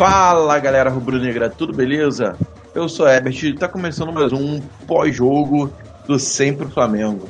Fala 0.00 0.58
galera 0.58 0.88
rubro-negra, 0.88 1.50
tudo 1.50 1.74
beleza? 1.74 2.34
Eu 2.74 2.88
sou 2.88 3.06
Herbert 3.06 3.44
e 3.44 3.52
tá 3.52 3.68
começando 3.68 4.10
mais 4.10 4.32
um 4.32 4.58
pós-jogo 4.86 5.70
do 6.06 6.18
Sempre 6.18 6.66
Flamengo. 6.68 7.28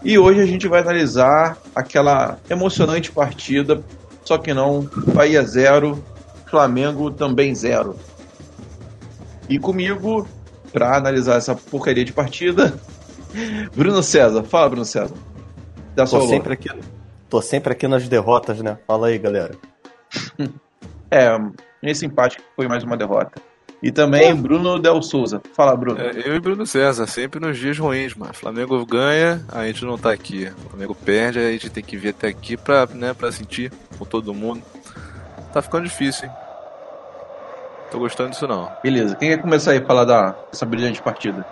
E 0.00 0.16
hoje 0.16 0.40
a 0.40 0.46
gente 0.46 0.68
vai 0.68 0.80
analisar 0.80 1.58
aquela 1.74 2.38
emocionante 2.48 3.10
partida, 3.10 3.82
só 4.24 4.38
que 4.38 4.54
não, 4.54 4.88
Bahia 5.12 5.42
zero, 5.42 6.04
Flamengo 6.46 7.10
também 7.10 7.52
zero. 7.52 7.96
E 9.48 9.58
comigo, 9.58 10.24
para 10.72 10.96
analisar 10.96 11.34
essa 11.34 11.56
porcaria 11.56 12.04
de 12.04 12.12
partida, 12.12 12.78
Bruno 13.74 14.04
César. 14.04 14.44
Fala, 14.44 14.68
Bruno 14.68 14.84
César. 14.84 15.16
Dá 15.96 16.06
tô 16.06 16.28
sempre 16.28 16.52
aqui, 16.52 16.70
tô 17.28 17.42
sempre 17.42 17.72
aqui 17.72 17.88
nas 17.88 18.08
derrotas, 18.08 18.60
né? 18.60 18.78
Fala 18.86 19.08
aí, 19.08 19.18
galera. 19.18 19.56
é, 21.10 21.40
esse 21.90 22.06
empate 22.06 22.38
foi 22.56 22.68
mais 22.68 22.84
uma 22.84 22.96
derrota. 22.96 23.40
E 23.82 23.92
também. 23.92 24.34
Bruno 24.34 24.78
Del 24.78 25.02
Souza. 25.02 25.42
Fala, 25.52 25.76
Bruno. 25.76 26.00
É, 26.00 26.22
eu 26.24 26.34
e 26.34 26.40
Bruno 26.40 26.64
César, 26.64 27.06
sempre 27.06 27.38
nos 27.38 27.58
dias 27.58 27.78
ruins, 27.78 28.14
mano. 28.14 28.32
Flamengo 28.32 28.84
ganha, 28.86 29.44
a 29.52 29.66
gente 29.66 29.84
não 29.84 29.98
tá 29.98 30.10
aqui. 30.10 30.50
Flamengo 30.70 30.94
perde, 30.94 31.38
a 31.38 31.52
gente 31.52 31.68
tem 31.68 31.84
que 31.84 31.94
vir 31.94 32.08
até 32.08 32.28
aqui 32.28 32.56
pra, 32.56 32.86
né, 32.86 33.12
pra 33.12 33.30
sentir 33.30 33.70
com 33.98 34.06
todo 34.06 34.32
mundo. 34.32 34.62
Tá 35.52 35.60
ficando 35.60 35.84
difícil, 35.84 36.26
hein? 36.26 36.34
Tô 37.90 37.98
gostando 37.98 38.30
disso 38.30 38.48
não. 38.48 38.72
Beleza, 38.82 39.16
quem 39.16 39.28
quer 39.28 39.40
começar 39.42 39.72
aí 39.72 39.78
a 39.78 39.84
falar 39.84 40.34
dessa 40.50 40.64
brilhante 40.64 41.02
partida? 41.02 41.44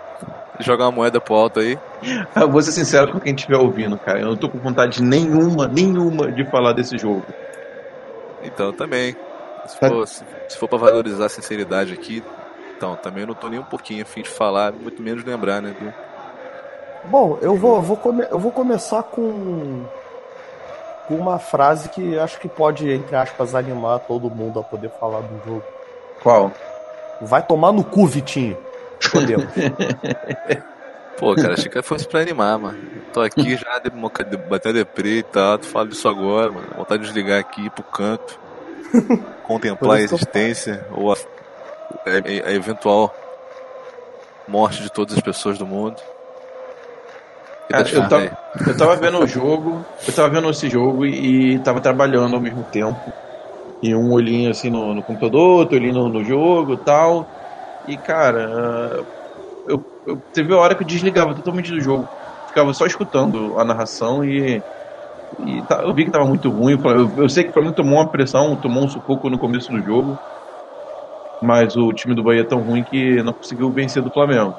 Jogar 0.59 0.85
uma 0.85 0.91
moeda 0.91 1.21
pro 1.21 1.35
alto 1.35 1.59
aí. 1.59 1.77
Eu 2.35 2.49
vou 2.49 2.61
ser 2.63 2.71
sincero 2.71 3.11
com 3.11 3.19
quem 3.19 3.35
estiver 3.35 3.57
ouvindo, 3.57 3.95
cara. 3.97 4.21
Eu 4.21 4.29
não 4.29 4.35
tô 4.35 4.49
com 4.49 4.57
vontade 4.57 5.03
nenhuma, 5.03 5.67
nenhuma 5.67 6.31
de 6.31 6.43
falar 6.45 6.73
desse 6.73 6.97
jogo. 6.97 7.23
Então 8.43 8.73
também. 8.73 9.15
Se 9.67 9.77
for, 9.77 10.07
se, 10.07 10.23
se 10.49 10.57
for 10.57 10.67
pra 10.67 10.77
valorizar 10.77 11.25
a 11.25 11.29
sinceridade 11.29 11.93
aqui, 11.93 12.23
então, 12.75 12.95
também 12.97 13.25
não 13.25 13.33
tô 13.33 13.47
nem 13.47 13.59
um 13.59 13.63
pouquinho 13.63 14.01
afim 14.03 14.21
de 14.21 14.29
falar, 14.29 14.73
muito 14.73 15.01
menos 15.01 15.23
lembrar, 15.23 15.61
né? 15.61 15.73
Do... 15.79 15.93
Bom, 17.09 17.37
eu 17.41 17.55
vou, 17.55 17.81
vou, 17.81 17.95
come, 17.95 18.25
eu 18.29 18.37
vou 18.37 18.51
começar 18.51 19.03
com, 19.03 19.85
uma 21.09 21.39
frase 21.39 21.89
que 21.89 22.17
acho 22.19 22.39
que 22.39 22.49
pode, 22.49 22.89
entre 22.91 23.15
aspas, 23.15 23.55
animar 23.55 23.99
todo 23.99 24.29
mundo 24.29 24.59
a 24.59 24.63
poder 24.63 24.89
falar 24.99 25.21
do 25.21 25.45
jogo. 25.45 25.63
Qual? 26.21 26.51
Vai 27.21 27.41
tomar 27.45 27.71
no 27.71 27.83
cu, 27.83 28.05
Vitinho. 28.05 28.57
Podemos. 29.11 29.47
Pô, 31.17 31.35
cara, 31.35 31.53
achei 31.53 31.69
que 31.69 31.81
fosse 31.81 32.07
pra 32.07 32.21
animar, 32.21 32.57
mano. 32.57 32.77
Tô 33.13 33.21
aqui 33.21 33.55
já 33.55 33.79
batendo 34.49 34.73
deprê 34.73 35.19
e 35.19 35.23
tal, 35.23 35.57
tu 35.57 35.67
fala 35.67 35.87
disso 35.87 36.07
agora, 36.09 36.51
mano. 36.51 36.67
Vontade 36.75 37.03
de 37.03 37.07
desligar 37.07 37.39
aqui 37.39 37.65
ir 37.65 37.69
pro 37.69 37.83
canto. 37.83 38.42
contemplar 39.43 39.97
a 39.97 40.01
existência 40.01 40.85
ou 40.95 41.11
a, 41.11 41.15
a, 41.15 42.47
a, 42.49 42.53
eventual 42.53 43.13
morte 44.47 44.81
de 44.81 44.91
todas 44.91 45.15
as 45.15 45.21
pessoas 45.21 45.57
do 45.57 45.65
mundo. 45.65 45.95
Cara, 47.69 47.89
eu, 47.89 48.09
tava, 48.09 48.37
eu 48.67 48.77
tava 48.77 48.95
vendo 48.97 49.19
o 49.19 49.27
jogo, 49.27 49.83
eu 50.05 50.13
tava 50.13 50.29
vendo 50.29 50.49
esse 50.49 50.69
jogo 50.69 51.05
e, 51.05 51.55
e 51.55 51.59
tava 51.59 51.79
trabalhando 51.79 52.35
ao 52.35 52.41
mesmo 52.41 52.63
tempo. 52.65 52.99
E 53.81 53.95
um 53.95 54.11
olhinho 54.11 54.51
assim 54.51 54.69
no, 54.69 54.93
no 54.93 55.01
computador, 55.01 55.59
outro 55.59 55.77
olhinho 55.77 55.93
no, 55.93 56.09
no 56.09 56.23
jogo 56.23 56.73
e 56.73 56.77
tal. 56.77 57.27
E 57.87 57.97
cara, 57.97 59.03
eu, 59.67 59.83
eu 60.05 60.21
teve 60.33 60.53
uma 60.53 60.61
hora 60.61 60.75
que 60.75 60.83
eu 60.83 60.87
desligava 60.87 61.33
totalmente 61.33 61.71
do 61.71 61.81
jogo. 61.81 62.07
Ficava 62.47 62.73
só 62.73 62.85
escutando 62.85 63.59
a 63.59 63.63
narração 63.63 64.23
e 64.23 64.61
e 65.39 65.61
tá, 65.63 65.81
eu 65.81 65.93
vi 65.93 66.05
que 66.05 66.11
tava 66.11 66.25
muito 66.25 66.49
ruim. 66.49 66.73
Eu, 66.73 67.23
eu 67.23 67.29
sei 67.29 67.43
que 67.43 67.49
o 67.49 67.53
Flamengo 67.53 67.75
tomou 67.75 67.95
uma 67.95 68.07
pressão, 68.07 68.55
tomou 68.55 68.83
um 68.83 68.89
sufoco 68.89 69.29
no 69.29 69.39
começo 69.39 69.71
do 69.71 69.81
jogo. 69.81 70.17
Mas 71.41 71.75
o 71.75 71.91
time 71.91 72.15
do 72.15 72.23
Bahia 72.23 72.41
é 72.41 72.45
tão 72.45 72.59
ruim 72.59 72.83
que 72.83 73.21
não 73.21 73.33
conseguiu 73.33 73.69
vencer 73.71 74.01
do 74.01 74.11
Flamengo. 74.11 74.55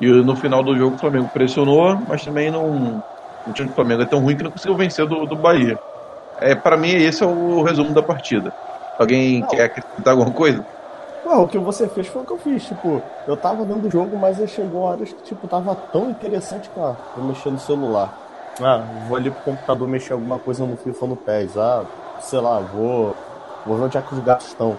E 0.00 0.06
no 0.06 0.36
final 0.36 0.62
do 0.62 0.76
jogo 0.76 0.94
o 0.94 0.98
Flamengo 0.98 1.28
pressionou, 1.32 1.96
mas 2.06 2.24
também 2.24 2.50
não. 2.50 3.02
O 3.46 3.52
time 3.52 3.68
do 3.68 3.74
Flamengo 3.74 4.02
é 4.02 4.06
tão 4.06 4.20
ruim 4.20 4.36
que 4.36 4.44
não 4.44 4.50
conseguiu 4.50 4.76
vencer 4.76 5.06
do, 5.06 5.26
do 5.26 5.36
Bahia. 5.36 5.78
É, 6.40 6.54
para 6.54 6.76
mim, 6.76 6.90
esse 6.90 7.22
é 7.24 7.26
o 7.26 7.62
resumo 7.62 7.92
da 7.92 8.02
partida. 8.02 8.52
Alguém 8.98 9.40
não. 9.40 9.48
quer 9.48 9.64
acrescentar 9.64 10.14
alguma 10.14 10.32
coisa? 10.32 10.64
Não, 11.24 11.42
o 11.42 11.48
que 11.48 11.58
você 11.58 11.88
fez 11.88 12.06
foi 12.06 12.22
o 12.22 12.24
que 12.24 12.32
eu 12.32 12.38
fiz. 12.38 12.64
Tipo, 12.64 13.02
eu 13.26 13.36
tava 13.36 13.64
dando 13.64 13.86
o 13.86 13.90
jogo, 13.90 14.16
mas 14.16 14.40
aí 14.40 14.46
chegou 14.46 14.82
horas 14.82 15.12
que 15.12 15.22
tipo, 15.24 15.48
tava 15.48 15.74
tão 15.92 16.10
interessante, 16.10 16.68
cara, 16.70 16.96
eu 17.16 17.24
mexer 17.24 17.50
no 17.50 17.58
celular. 17.58 18.27
Ah, 18.60 18.82
vou 19.06 19.16
ali 19.16 19.30
pro 19.30 19.42
computador 19.42 19.88
mexer 19.88 20.12
alguma 20.12 20.38
coisa 20.38 20.64
no 20.64 20.76
FIFA 20.76 21.06
no 21.06 21.16
PES. 21.16 21.56
Ah, 21.56 21.84
sei 22.20 22.40
lá, 22.40 22.58
vou, 22.58 23.14
vou 23.64 23.76
ver 23.76 23.84
onde 23.84 23.96
é 23.96 24.02
que 24.02 24.14
os 24.14 24.20
gatos 24.20 24.48
estão. 24.48 24.76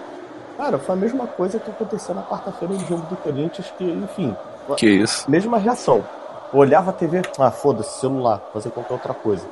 Cara, 0.57 0.78
foi 0.78 0.95
a 0.95 0.97
mesma 0.97 1.25
coisa 1.25 1.59
que 1.59 1.69
aconteceu 1.69 2.13
na 2.13 2.23
quarta-feira 2.23 2.73
no 2.73 2.79
jogo 2.81 3.06
do 3.07 3.16
Corinthians, 3.16 3.72
que, 3.78 3.84
enfim. 3.84 4.35
Que 4.75 4.88
isso? 4.88 5.29
Mesma 5.29 5.57
reação. 5.57 6.03
Eu 6.51 6.59
olhava 6.59 6.89
a 6.89 6.94
TV, 6.94 7.22
ah, 7.38 7.51
foda-se, 7.51 8.00
celular, 8.00 8.41
fazer 8.51 8.69
qualquer 8.72 8.94
outra 8.94 9.13
coisa. 9.13 9.47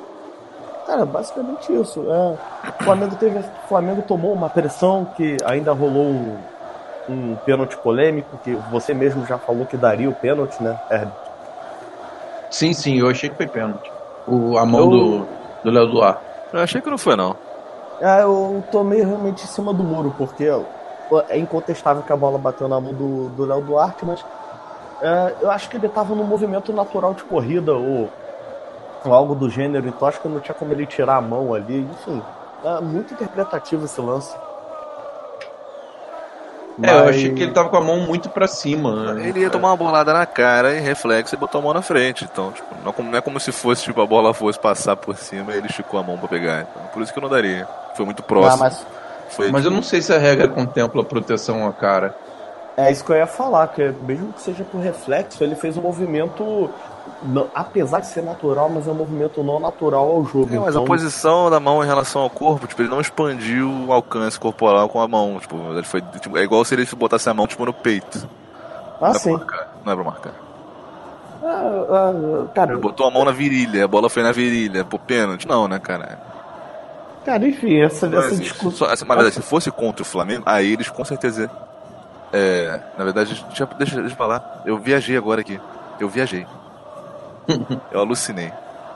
Cara, 0.86 1.06
basicamente 1.06 1.72
isso. 1.72 2.04
É, 2.10 2.70
o 2.80 2.84
Flamengo 2.84 3.16
teve. 3.16 3.38
O 3.38 3.68
Flamengo 3.68 4.02
tomou 4.02 4.32
uma 4.32 4.48
pressão 4.48 5.06
que 5.16 5.36
ainda 5.44 5.72
rolou 5.72 6.04
um, 6.04 6.38
um 7.08 7.36
pênalti 7.36 7.76
polêmico, 7.78 8.38
que 8.38 8.54
você 8.70 8.92
mesmo 8.92 9.24
já 9.26 9.38
falou 9.38 9.66
que 9.66 9.76
daria 9.76 10.08
o 10.08 10.14
pênalti, 10.14 10.62
né, 10.62 10.78
Herbert? 10.90 11.12
Sim, 12.50 12.72
sim, 12.72 12.98
eu 12.98 13.08
achei 13.08 13.28
que 13.28 13.36
foi 13.36 13.46
pênalti 13.46 13.97
o, 14.28 14.58
a 14.58 14.66
mão 14.66 14.80
eu... 14.80 14.90
do, 14.90 15.26
do 15.64 15.70
Léo 15.70 15.86
Duarte. 15.88 16.20
Eu 16.52 16.60
achei 16.60 16.80
que 16.80 16.90
não 16.90 16.98
foi, 16.98 17.16
não. 17.16 17.36
Ah, 18.00 18.20
eu 18.20 18.62
tomei 18.70 19.02
realmente 19.02 19.44
em 19.44 19.46
cima 19.46 19.74
do 19.74 19.82
muro, 19.82 20.14
porque 20.16 20.48
é 21.28 21.38
incontestável 21.38 22.02
que 22.02 22.12
a 22.12 22.16
bola 22.16 22.38
bateu 22.38 22.68
na 22.68 22.80
mão 22.80 22.92
do, 22.92 23.28
do 23.30 23.44
Léo 23.44 23.60
Duarte, 23.62 24.04
mas 24.04 24.24
é, 25.00 25.34
eu 25.40 25.50
acho 25.50 25.68
que 25.68 25.76
ele 25.76 25.86
estava 25.86 26.14
no 26.14 26.24
movimento 26.24 26.72
natural 26.72 27.14
de 27.14 27.24
corrida 27.24 27.72
ou, 27.72 28.08
ou, 29.04 29.14
algo 29.14 29.34
do 29.34 29.48
gênero, 29.48 29.88
então 29.88 30.06
acho 30.06 30.20
que 30.20 30.28
não 30.28 30.40
tinha 30.40 30.54
como 30.54 30.72
ele 30.72 30.86
tirar 30.86 31.16
a 31.16 31.20
mão 31.20 31.54
ali. 31.54 31.80
Enfim, 31.80 32.22
é 32.64 32.80
muito 32.80 33.14
interpretativo 33.14 33.84
esse 33.84 34.00
lance. 34.00 34.34
Mas... 36.78 36.90
É, 36.90 36.94
eu 36.94 37.08
achei 37.08 37.34
que 37.34 37.42
ele 37.42 37.52
tava 37.52 37.68
com 37.68 37.76
a 37.76 37.80
mão 37.80 37.98
muito 38.00 38.28
pra 38.28 38.46
cima. 38.46 39.12
Né? 39.14 39.28
Ele 39.28 39.40
ia 39.40 39.50
tomar 39.50 39.68
uma 39.68 39.76
bolada 39.76 40.12
na 40.12 40.24
cara 40.24 40.74
e 40.74 40.80
reflexo 40.80 41.34
e 41.34 41.38
botou 41.38 41.60
a 41.60 41.64
mão 41.64 41.74
na 41.74 41.82
frente. 41.82 42.24
Então, 42.24 42.52
tipo, 42.52 42.68
não, 42.84 42.94
é 42.96 43.10
não 43.10 43.18
é 43.18 43.20
como 43.20 43.40
se 43.40 43.50
fosse, 43.50 43.82
tipo, 43.82 44.00
a 44.00 44.06
bola 44.06 44.32
fosse 44.32 44.58
passar 44.58 44.94
por 44.96 45.16
cima 45.16 45.52
e 45.52 45.58
ele 45.58 45.66
esticou 45.66 45.98
a 45.98 46.02
mão 46.04 46.16
pra 46.16 46.28
pegar. 46.28 46.60
Então, 46.60 46.82
por 46.92 47.02
isso 47.02 47.12
que 47.12 47.18
eu 47.18 47.22
não 47.22 47.28
daria. 47.28 47.66
Foi 47.94 48.04
muito 48.04 48.22
próximo. 48.22 48.54
Ah, 48.54 48.56
mas 48.56 48.86
Foi, 49.30 49.50
mas 49.50 49.62
tipo... 49.62 49.72
eu 49.72 49.76
não 49.76 49.82
sei 49.82 50.00
se 50.00 50.12
a 50.12 50.18
regra 50.18 50.46
contempla 50.46 51.02
proteção 51.02 51.66
à 51.66 51.72
cara. 51.72 52.14
É 52.78 52.92
isso 52.92 53.04
que 53.04 53.10
eu 53.10 53.16
ia 53.16 53.26
falar, 53.26 53.66
que 53.66 53.92
mesmo 54.06 54.32
que 54.32 54.40
seja 54.40 54.62
por 54.62 54.80
reflexo, 54.80 55.42
ele 55.42 55.56
fez 55.56 55.76
um 55.76 55.82
movimento 55.82 56.70
não, 57.24 57.48
apesar 57.52 57.98
de 57.98 58.06
ser 58.06 58.22
natural, 58.22 58.68
mas 58.68 58.86
é 58.86 58.90
um 58.92 58.94
movimento 58.94 59.42
não 59.42 59.58
natural 59.58 60.08
ao 60.08 60.24
jogo. 60.24 60.54
É, 60.54 60.58
mas 60.60 60.68
então... 60.68 60.84
a 60.84 60.86
posição 60.86 61.50
da 61.50 61.58
mão 61.58 61.82
em 61.82 61.86
relação 61.86 62.22
ao 62.22 62.30
corpo, 62.30 62.68
tipo, 62.68 62.80
ele 62.80 62.88
não 62.88 63.00
expandiu 63.00 63.68
o 63.88 63.92
alcance 63.92 64.38
corporal 64.38 64.88
com 64.88 65.00
a 65.00 65.08
mão. 65.08 65.40
Tipo, 65.40 65.56
ele 65.72 65.82
foi, 65.82 66.00
tipo, 66.20 66.38
é 66.38 66.42
igual 66.42 66.64
se 66.64 66.74
ele 66.74 66.86
botasse 66.96 67.28
a 67.28 67.34
mão 67.34 67.48
tipo, 67.48 67.66
no 67.66 67.72
peito. 67.72 68.28
Ah, 69.00 69.08
não 69.08 69.14
sim. 69.14 69.32
Não 69.84 69.92
é 69.92 69.96
pra 69.96 70.04
marcar. 70.04 70.34
Ah, 71.42 71.84
ah, 71.90 72.48
cara, 72.54 72.72
ele 72.74 72.80
botou 72.80 73.08
a 73.08 73.10
mão 73.10 73.24
na 73.24 73.32
virilha, 73.32 73.86
a 73.86 73.88
bola 73.88 74.08
foi 74.08 74.22
na 74.22 74.30
virilha. 74.30 74.84
Pô, 74.84 75.00
pênalti? 75.00 75.48
Não, 75.48 75.66
né, 75.66 75.80
cara? 75.80 76.20
Cara, 77.24 77.46
enfim, 77.46 77.80
essa, 77.80 78.06
essa 78.06 78.36
discussão. 78.36 78.86
Mas, 78.88 79.02
verdade, 79.02 79.34
se 79.34 79.42
fosse 79.42 79.70
contra 79.72 80.02
o 80.02 80.04
Flamengo, 80.04 80.44
aí 80.46 80.72
eles 80.72 80.88
com 80.88 81.04
certeza. 81.04 81.50
É, 82.32 82.80
na 82.96 83.04
verdade, 83.04 83.34
deixa, 83.48 83.66
deixa, 83.66 83.96
deixa 83.96 84.14
eu 84.14 84.16
falar. 84.16 84.62
Eu 84.64 84.78
viajei 84.78 85.16
agora 85.16 85.40
aqui. 85.40 85.60
Eu 85.98 86.08
viajei. 86.08 86.46
eu 87.90 88.00
alucinei. 88.00 88.52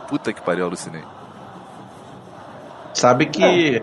Puta 0.09 0.33
que 0.33 0.41
pariu, 0.43 0.61
eu 0.61 0.67
alucinei. 0.67 1.03
Sabe 2.95 3.27
que 3.27 3.83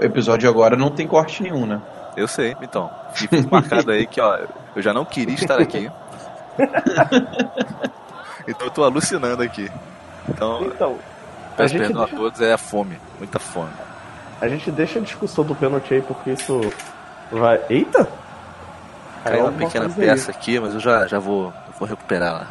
o 0.00 0.04
episódio 0.04 0.48
agora 0.48 0.76
não 0.76 0.90
tem 0.90 1.06
corte 1.06 1.42
nenhum, 1.42 1.66
né? 1.66 1.82
Eu 2.16 2.28
sei, 2.28 2.56
então. 2.62 2.90
Fica 3.12 3.36
marcado 3.50 3.90
aí 3.90 4.06
que, 4.06 4.20
ó, 4.20 4.38
eu 4.76 4.82
já 4.82 4.92
não 4.92 5.04
queria 5.04 5.34
estar 5.34 5.58
aqui. 5.58 5.90
então 8.46 8.66
eu 8.66 8.70
tô 8.70 8.84
alucinando 8.84 9.42
aqui. 9.42 9.68
Então, 10.28 10.64
então 10.64 10.96
peço 11.56 11.76
perdão 11.76 12.02
deixa... 12.02 12.14
a 12.14 12.18
todos, 12.18 12.40
é 12.40 12.52
a 12.52 12.58
fome. 12.58 12.98
Muita 13.18 13.38
fome. 13.40 13.72
A 14.40 14.48
gente 14.48 14.70
deixa 14.70 14.98
a 14.98 15.02
discussão 15.02 15.44
do 15.44 15.54
pênalti 15.54 15.94
aí, 15.94 16.02
porque 16.02 16.30
isso 16.30 16.60
vai. 17.32 17.60
Eita! 17.68 18.08
Caiu 19.24 19.46
uma 19.46 19.52
pequena 19.52 19.88
peça 19.88 20.30
aí. 20.30 20.36
aqui, 20.36 20.60
mas 20.60 20.74
eu 20.74 20.80
já, 20.80 21.06
já 21.06 21.18
vou, 21.18 21.52
vou 21.78 21.88
recuperar 21.88 22.32
lá. 22.32 22.46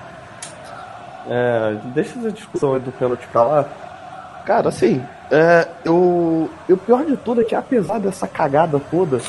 É, 1.30 1.76
deixa 1.94 2.20
essa 2.20 2.32
discussão 2.32 2.74
aí 2.74 2.80
do 2.80 2.92
pênalti 2.92 3.26
pra 3.32 3.44
lá. 3.44 3.66
Cara, 4.46 4.70
assim, 4.70 5.02
é, 5.32 5.68
eu, 5.86 6.50
o 6.68 6.78
pior 6.78 7.06
de 7.06 7.16
tudo 7.16 7.42
é 7.42 7.44
que 7.44 7.56
apesar 7.56 8.00
dessa 8.00 8.28
cagada 8.28 8.82
toda, 8.92 9.22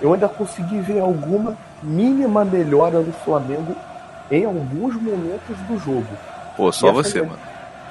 eu 0.00 0.12
ainda 0.12 0.28
consegui 0.28 0.80
ver 0.80 1.00
alguma 1.00 1.56
mínima 1.82 2.44
melhora 2.44 3.00
no 3.00 3.12
Flamengo 3.12 3.74
em 4.30 4.44
alguns 4.44 4.94
momentos 4.94 5.56
do 5.68 5.78
jogo. 5.78 6.08
Pô, 6.56 6.70
só 6.70 6.92
você, 6.92 7.22
mano. 7.22 7.38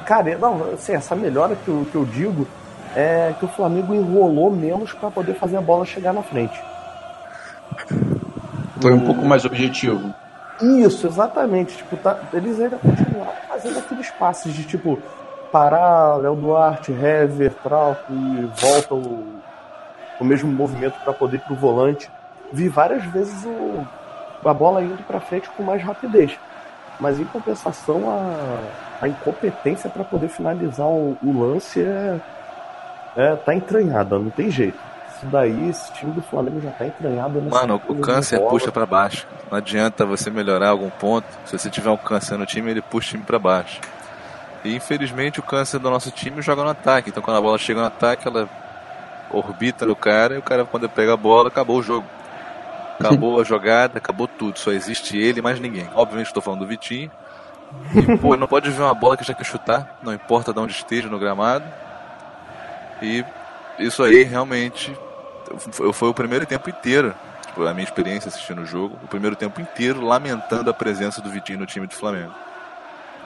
Cara, 0.05 0.37
não, 0.37 0.73
assim, 0.73 0.93
essa 0.93 1.15
melhora 1.15 1.55
que 1.55 1.67
eu, 1.67 1.87
que 1.91 1.95
eu 1.95 2.05
digo 2.05 2.47
é 2.95 3.33
que 3.39 3.45
o 3.45 3.49
Flamengo 3.49 3.93
enrolou 3.93 4.51
menos 4.51 4.93
para 4.93 5.09
poder 5.09 5.33
fazer 5.35 5.57
a 5.57 5.61
bola 5.61 5.85
chegar 5.85 6.13
na 6.13 6.21
frente. 6.21 6.61
Foi 8.81 8.93
um 8.93 9.05
pouco 9.05 9.25
mais 9.25 9.45
objetivo. 9.45 10.13
Isso, 10.61 11.07
exatamente. 11.07 11.77
Tipo, 11.77 11.97
tá, 11.97 12.19
eles 12.33 12.59
ainda 12.59 12.77
continuaram 12.77 13.33
fazendo 13.47 13.79
aqueles 13.79 14.09
passes 14.11 14.53
de 14.53 14.63
tipo 14.63 14.99
parar 15.51 16.17
Léo 16.17 16.35
Duarte, 16.35 16.91
Hever, 16.91 17.53
Trauco 17.63 18.11
e 18.11 18.49
volta 18.59 18.93
o, 18.93 19.41
o 20.19 20.25
mesmo 20.25 20.51
movimento 20.51 20.99
para 21.03 21.13
poder 21.13 21.37
ir 21.37 21.41
pro 21.41 21.55
volante. 21.55 22.09
Vi 22.51 22.67
várias 22.67 23.03
vezes 23.05 23.45
o, 23.45 23.85
a 24.43 24.53
bola 24.53 24.81
indo 24.81 25.03
para 25.03 25.19
frente 25.19 25.49
com 25.51 25.63
mais 25.63 25.81
rapidez. 25.83 26.37
Mas 26.99 27.19
em 27.19 27.25
compensação 27.25 28.09
a, 28.09 29.05
a 29.05 29.07
incompetência 29.07 29.89
para 29.89 30.03
poder 30.03 30.29
finalizar 30.29 30.87
o, 30.87 31.17
o 31.23 31.39
lance 31.39 31.81
é, 31.81 32.19
é, 33.15 33.35
tá 33.35 33.53
entranhada, 33.53 34.17
não 34.17 34.29
tem 34.29 34.49
jeito. 34.49 34.79
Isso 35.17 35.25
daí, 35.25 35.69
esse 35.69 35.91
time 35.93 36.11
do 36.11 36.21
Flamengo 36.21 36.61
já 36.61 36.69
tá 36.69 36.85
entranhado. 36.85 37.41
Mano, 37.41 37.81
o 37.87 37.95
câncer 37.95 38.39
puxa 38.39 38.71
para 38.71 38.85
baixo. 38.85 39.27
Não 39.49 39.57
adianta 39.57 40.05
você 40.05 40.29
melhorar 40.29 40.69
algum 40.69 40.91
ponto. 40.91 41.25
Se 41.43 41.57
você 41.57 41.71
tiver 41.71 41.89
um 41.89 41.97
câncer 41.97 42.37
no 42.37 42.45
time, 42.45 42.69
ele 42.69 42.83
puxa 42.83 43.07
o 43.07 43.11
time 43.11 43.23
para 43.23 43.39
baixo. 43.39 43.81
E 44.63 44.75
infelizmente 44.75 45.39
o 45.39 45.43
câncer 45.43 45.79
do 45.79 45.89
nosso 45.89 46.11
time 46.11 46.39
joga 46.41 46.63
no 46.63 46.69
ataque. 46.69 47.09
Então 47.09 47.23
quando 47.23 47.37
a 47.37 47.41
bola 47.41 47.57
chega 47.57 47.81
no 47.81 47.87
ataque, 47.87 48.27
ela 48.27 48.47
orbita 49.31 49.87
no 49.87 49.95
cara 49.95 50.35
e 50.35 50.37
o 50.37 50.41
cara 50.41 50.65
quando 50.65 50.87
pega 50.87 51.13
a 51.13 51.17
bola, 51.17 51.47
acabou 51.47 51.79
o 51.79 51.83
jogo. 51.83 52.05
Acabou 52.99 53.41
a 53.41 53.43
jogada, 53.45 53.97
acabou 53.97 54.27
tudo. 54.27 54.59
Só 54.59 54.71
existe 54.71 55.17
ele 55.17 55.39
e 55.39 55.41
mais 55.41 55.59
ninguém. 55.59 55.89
Obviamente 55.95 56.27
estou 56.27 56.43
falando 56.43 56.59
do 56.59 56.67
Vitinho. 56.67 57.09
E, 57.95 58.17
pô, 58.17 58.37
não 58.37 58.47
pode 58.47 58.69
ver 58.69 58.83
uma 58.83 58.93
bola 58.93 59.17
que 59.17 59.23
já 59.23 59.33
quer 59.33 59.43
chutar, 59.43 59.97
não 60.01 60.13
importa 60.13 60.53
de 60.53 60.59
onde 60.59 60.73
esteja 60.73 61.09
no 61.09 61.17
gramado. 61.17 61.65
E 63.01 63.25
isso 63.79 64.03
aí 64.03 64.23
realmente 64.23 64.95
foi 65.93 66.09
o 66.09 66.13
primeiro 66.13 66.45
tempo 66.45 66.69
inteiro, 66.69 67.13
tipo, 67.45 67.65
a 67.65 67.73
minha 67.73 67.83
experiência 67.83 68.29
assistindo 68.29 68.61
o 68.61 68.65
jogo, 68.65 68.97
o 69.03 69.07
primeiro 69.07 69.35
tempo 69.35 69.59
inteiro 69.61 70.01
lamentando 70.01 70.69
a 70.69 70.73
presença 70.73 71.21
do 71.21 71.29
Vitinho 71.29 71.59
no 71.59 71.65
time 71.65 71.87
do 71.87 71.93
Flamengo. 71.93 72.33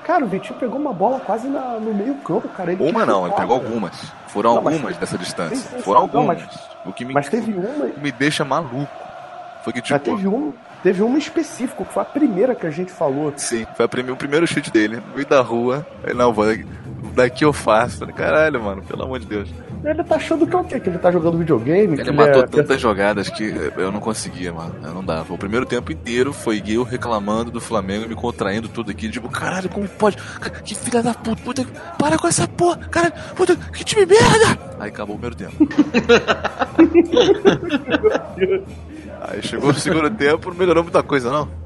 Cara, 0.04 0.26
o 0.26 0.28
Vitinho 0.28 0.58
pegou 0.60 0.80
uma 0.80 0.94
bola 0.94 1.20
quase 1.20 1.48
na, 1.48 1.80
no 1.80 1.94
meio 1.94 2.16
campo, 2.16 2.48
cara. 2.50 2.72
Ele 2.72 2.90
uma 2.90 3.06
não, 3.06 3.28
ele 3.28 3.36
pegou 3.36 3.56
algumas. 3.56 4.12
Foram 4.28 4.56
não, 4.56 4.58
algumas 4.58 4.98
dessa 4.98 5.18
distância. 5.18 5.58
Sim, 5.58 5.78
sim, 5.78 5.82
Foram 5.84 6.02
algumas. 6.02 6.42
Mas, 6.42 6.60
o 6.86 6.94
que 6.94 7.06
me, 7.06 7.14
mas 7.14 7.30
teve 7.30 7.54
uma. 7.54 7.86
me 7.98 8.12
deixa 8.12 8.44
maluco. 8.44 8.92
Foi 9.64 9.72
que 9.72 9.82
tipo. 9.82 9.94
Mas 9.94 10.02
teve 10.02 10.28
um, 10.28 10.54
teve 10.82 11.04
uma 11.04 11.18
específico, 11.20 11.86
que 11.86 11.94
foi 11.94 12.02
a 12.02 12.06
primeira 12.06 12.56
que 12.56 12.66
a 12.66 12.72
gente 12.72 12.92
falou. 12.92 13.32
Sim, 13.38 13.66
foi 13.76 13.86
a 13.86 13.88
primeira, 13.88 14.14
o 14.14 14.18
primeiro 14.18 14.48
chute 14.48 14.72
dele, 14.72 14.98
no 14.98 15.14
meio 15.14 15.28
da 15.28 15.42
rua. 15.42 15.86
Ele, 16.04 16.16
não, 16.16 16.34
vou, 16.34 16.46
daqui 17.14 17.46
eu 17.46 17.54
faço. 17.54 18.06
Caralho, 18.08 18.62
mano, 18.62 18.82
pelo 18.84 19.04
amor 19.04 19.20
de 19.20 19.26
Deus. 19.26 19.50
Ele 19.84 20.04
tá 20.04 20.16
achando 20.16 20.46
que 20.46 20.56
é 20.56 20.60
o 20.60 20.64
quê? 20.64 20.80
Que 20.80 20.90
ele 20.90 21.00
tá 21.00 21.12
jogando 21.12 21.40
videogame? 21.40 22.00
Ele 22.00 22.12
matou 22.12 22.44
é... 22.44 22.48
tantas 22.48 22.80
jogadas 22.80 23.30
que 23.30 23.44
eu 23.78 23.92
não 23.92 24.00
conseguia, 24.00 24.54
mano. 24.54 24.76
Eu 24.84 24.94
não 24.94 25.04
dava. 25.04 25.34
O 25.34 25.38
primeiro 25.38 25.66
tempo 25.66 25.92
inteiro 25.92 26.32
foi 26.32 26.62
eu 26.68 26.84
reclamando 26.84 27.50
do 27.50 27.60
Flamengo, 27.60 28.08
me 28.08 28.16
contraindo 28.16 28.70
tudo 28.70 28.92
aqui. 28.92 29.10
Tipo, 29.10 29.28
caralho, 29.30 29.70
como 29.70 29.88
pode? 29.88 30.18
Que 30.64 30.76
filha 30.76 31.02
da 31.02 31.14
puta, 31.14 31.42
puta, 31.42 31.66
para 31.98 32.18
com 32.18 32.28
essa 32.28 32.48
porra, 32.48 32.78
caralho, 32.78 33.14
puta, 33.36 33.56
que 33.56 33.84
time 33.84 34.06
merda! 34.06 34.60
Aí 34.80 34.90
acabou 34.90 35.16
o 35.16 35.20
primeiro 35.20 35.36
tempo. 35.36 35.68
Aí 39.22 39.42
chegou 39.42 39.70
o 39.70 39.74
segundo 39.74 40.10
tempo, 40.10 40.50
não 40.50 40.58
melhorou 40.58 40.84
muita 40.84 41.04
coisa, 41.04 41.32
não. 41.32 41.61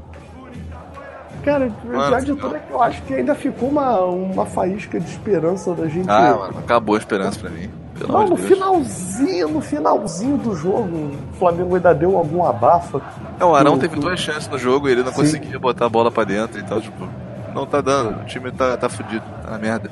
Cara, 1.46 1.72
já 2.10 2.20
de 2.22 2.34
tudo 2.34 2.56
é 2.56 2.60
que 2.60 2.72
eu 2.74 2.82
acho 2.82 3.04
que 3.04 3.14
ainda 3.14 3.36
ficou 3.36 3.70
uma, 3.70 4.00
uma 4.02 4.48
faísca 4.48 5.00
de 5.00 5.08
esperança 5.08 5.76
da 5.76 5.88
gente. 5.88 6.10
Ah, 6.10 6.36
mano, 6.40 6.58
acabou 6.58 6.96
a 6.96 6.98
esperança 6.98 7.40
pra 7.40 7.52
mim. 7.52 7.70
Pelo 8.00 8.12
não, 8.12 8.28
no 8.28 8.36
Deus. 8.36 8.50
finalzinho, 8.50 9.48
no 9.50 9.62
finalzinho 9.62 10.38
do 10.38 10.56
jogo, 10.56 11.12
o 11.32 11.38
Flamengo 11.38 11.76
ainda 11.76 11.94
deu 11.94 12.18
algum 12.18 12.44
abafa. 12.44 13.00
É, 13.40 13.46
o 13.46 13.56
Arão 13.56 13.78
teve 13.78 13.96
duas 13.96 14.20
chances 14.20 14.48
no 14.50 14.58
jogo 14.58 14.90
e 14.90 14.92
ele 14.92 15.04
não 15.04 15.12
Sim. 15.12 15.22
conseguia 15.22 15.60
botar 15.60 15.86
a 15.86 15.90
bola 15.90 16.12
pra 16.12 16.24
dentro, 16.24 16.60
então, 16.60 16.82
tipo, 16.82 17.08
não 17.54 17.68
tá 17.68 17.80
dando. 17.80 18.22
O 18.22 18.26
time 18.26 18.52
tá, 18.52 18.76
tá 18.76 18.90
fudido, 18.90 19.24
tá 19.44 19.52
na 19.52 19.60
merda. 19.60 19.92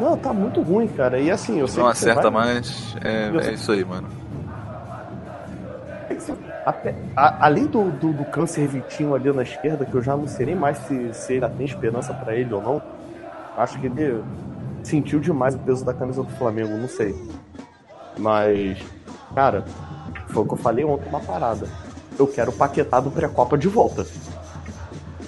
Não, 0.00 0.16
tá 0.16 0.32
muito 0.32 0.62
ruim, 0.62 0.88
cara. 0.88 1.20
E 1.20 1.30
assim, 1.30 1.60
eu 1.60 1.68
sei 1.68 1.82
Não 1.82 1.88
acerta 1.88 2.30
vai... 2.30 2.46
mais, 2.46 2.96
é, 3.04 3.30
é 3.50 3.52
isso 3.52 3.70
aí, 3.70 3.84
mano. 3.84 4.08
Até, 6.64 6.94
a, 7.16 7.46
além 7.46 7.66
do, 7.66 7.90
do, 7.90 8.12
do, 8.12 8.24
câncer 8.24 8.66
Vitinho 8.68 9.14
ali 9.14 9.32
na 9.32 9.42
esquerda, 9.42 9.84
que 9.84 9.94
eu 9.94 10.02
já 10.02 10.16
não 10.16 10.28
sei 10.28 10.46
nem 10.46 10.54
mais 10.54 10.78
se, 10.78 11.12
se 11.12 11.32
ainda 11.34 11.48
tem 11.48 11.66
esperança 11.66 12.14
para 12.14 12.36
ele 12.36 12.52
ou 12.54 12.62
não. 12.62 12.82
Acho 13.56 13.80
que 13.80 13.86
ele 13.86 14.22
sentiu 14.84 15.18
demais 15.18 15.54
o 15.54 15.58
peso 15.58 15.84
da 15.84 15.92
camisa 15.92 16.22
do 16.22 16.30
Flamengo, 16.30 16.76
não 16.76 16.88
sei. 16.88 17.14
Mas, 18.16 18.78
cara, 19.34 19.64
foi 20.28 20.42
o 20.42 20.46
que 20.46 20.54
eu 20.54 20.58
falei 20.58 20.84
ontem, 20.84 21.08
uma 21.08 21.20
parada. 21.20 21.66
Eu 22.18 22.26
quero 22.26 22.50
o 22.50 22.54
Paquetá 22.54 23.00
do 23.00 23.10
pré-copa 23.10 23.58
de 23.58 23.68
volta. 23.68 24.06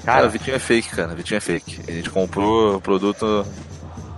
Cara, 0.05 0.19
cara, 0.19 0.29
Vitinho 0.29 0.57
é 0.57 0.59
fake, 0.59 0.91
cara. 0.91 1.15
Vitinho 1.15 1.39
é 1.39 1.41
fake. 1.41 1.81
A 1.89 1.93
gente 1.93 2.11
comprou 2.11 2.77
o 2.77 2.81
produto 2.81 3.45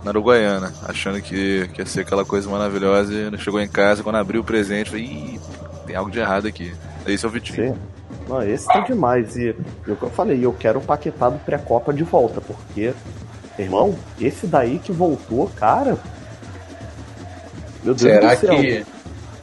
na 0.05 0.11
Uruguaiana, 0.11 0.73
achando 0.85 1.21
que, 1.23 1.69
que 1.69 1.81
ia 1.81 1.87
ser 1.87 2.01
aquela 2.01 2.25
coisa 2.25 2.49
maravilhosa 2.51 3.13
e 3.13 3.39
chegou 3.39 3.61
em 3.61 3.69
casa, 3.69 4.03
quando 4.03 4.17
abriu 4.17 4.41
o 4.41 4.45
presente, 4.45 4.91
falei, 4.91 5.05
Ih, 5.05 5.41
tem 5.87 5.97
algo 5.97 6.11
de 6.11 6.19
errado 6.19 6.47
aqui. 6.47 6.73
Esse 7.07 7.25
é 7.25 7.29
o 7.29 7.31
Vitinho. 7.31 7.75
Sim. 7.75 7.81
Não, 8.29 8.43
esse 8.43 8.67
tá 8.67 8.81
demais. 8.81 9.37
E, 9.37 9.55
e 9.87 9.91
o 9.91 9.97
que 9.97 10.03
eu 10.03 10.11
falei, 10.11 10.45
eu 10.45 10.53
quero 10.53 10.79
o 10.79 10.83
Paquetá 10.83 11.29
do 11.29 11.39
pré-copa 11.39 11.93
de 11.93 12.03
volta, 12.03 12.41
porque, 12.41 12.93
irmão, 13.59 13.97
esse 14.21 14.47
daí 14.47 14.79
que 14.79 14.93
voltou, 14.93 15.49
cara. 15.57 15.97
Meu 17.85 17.95
Deus 17.95 18.01
será 18.01 18.35
do 18.35 18.41
céu. 18.41 18.57
Que, 18.57 18.87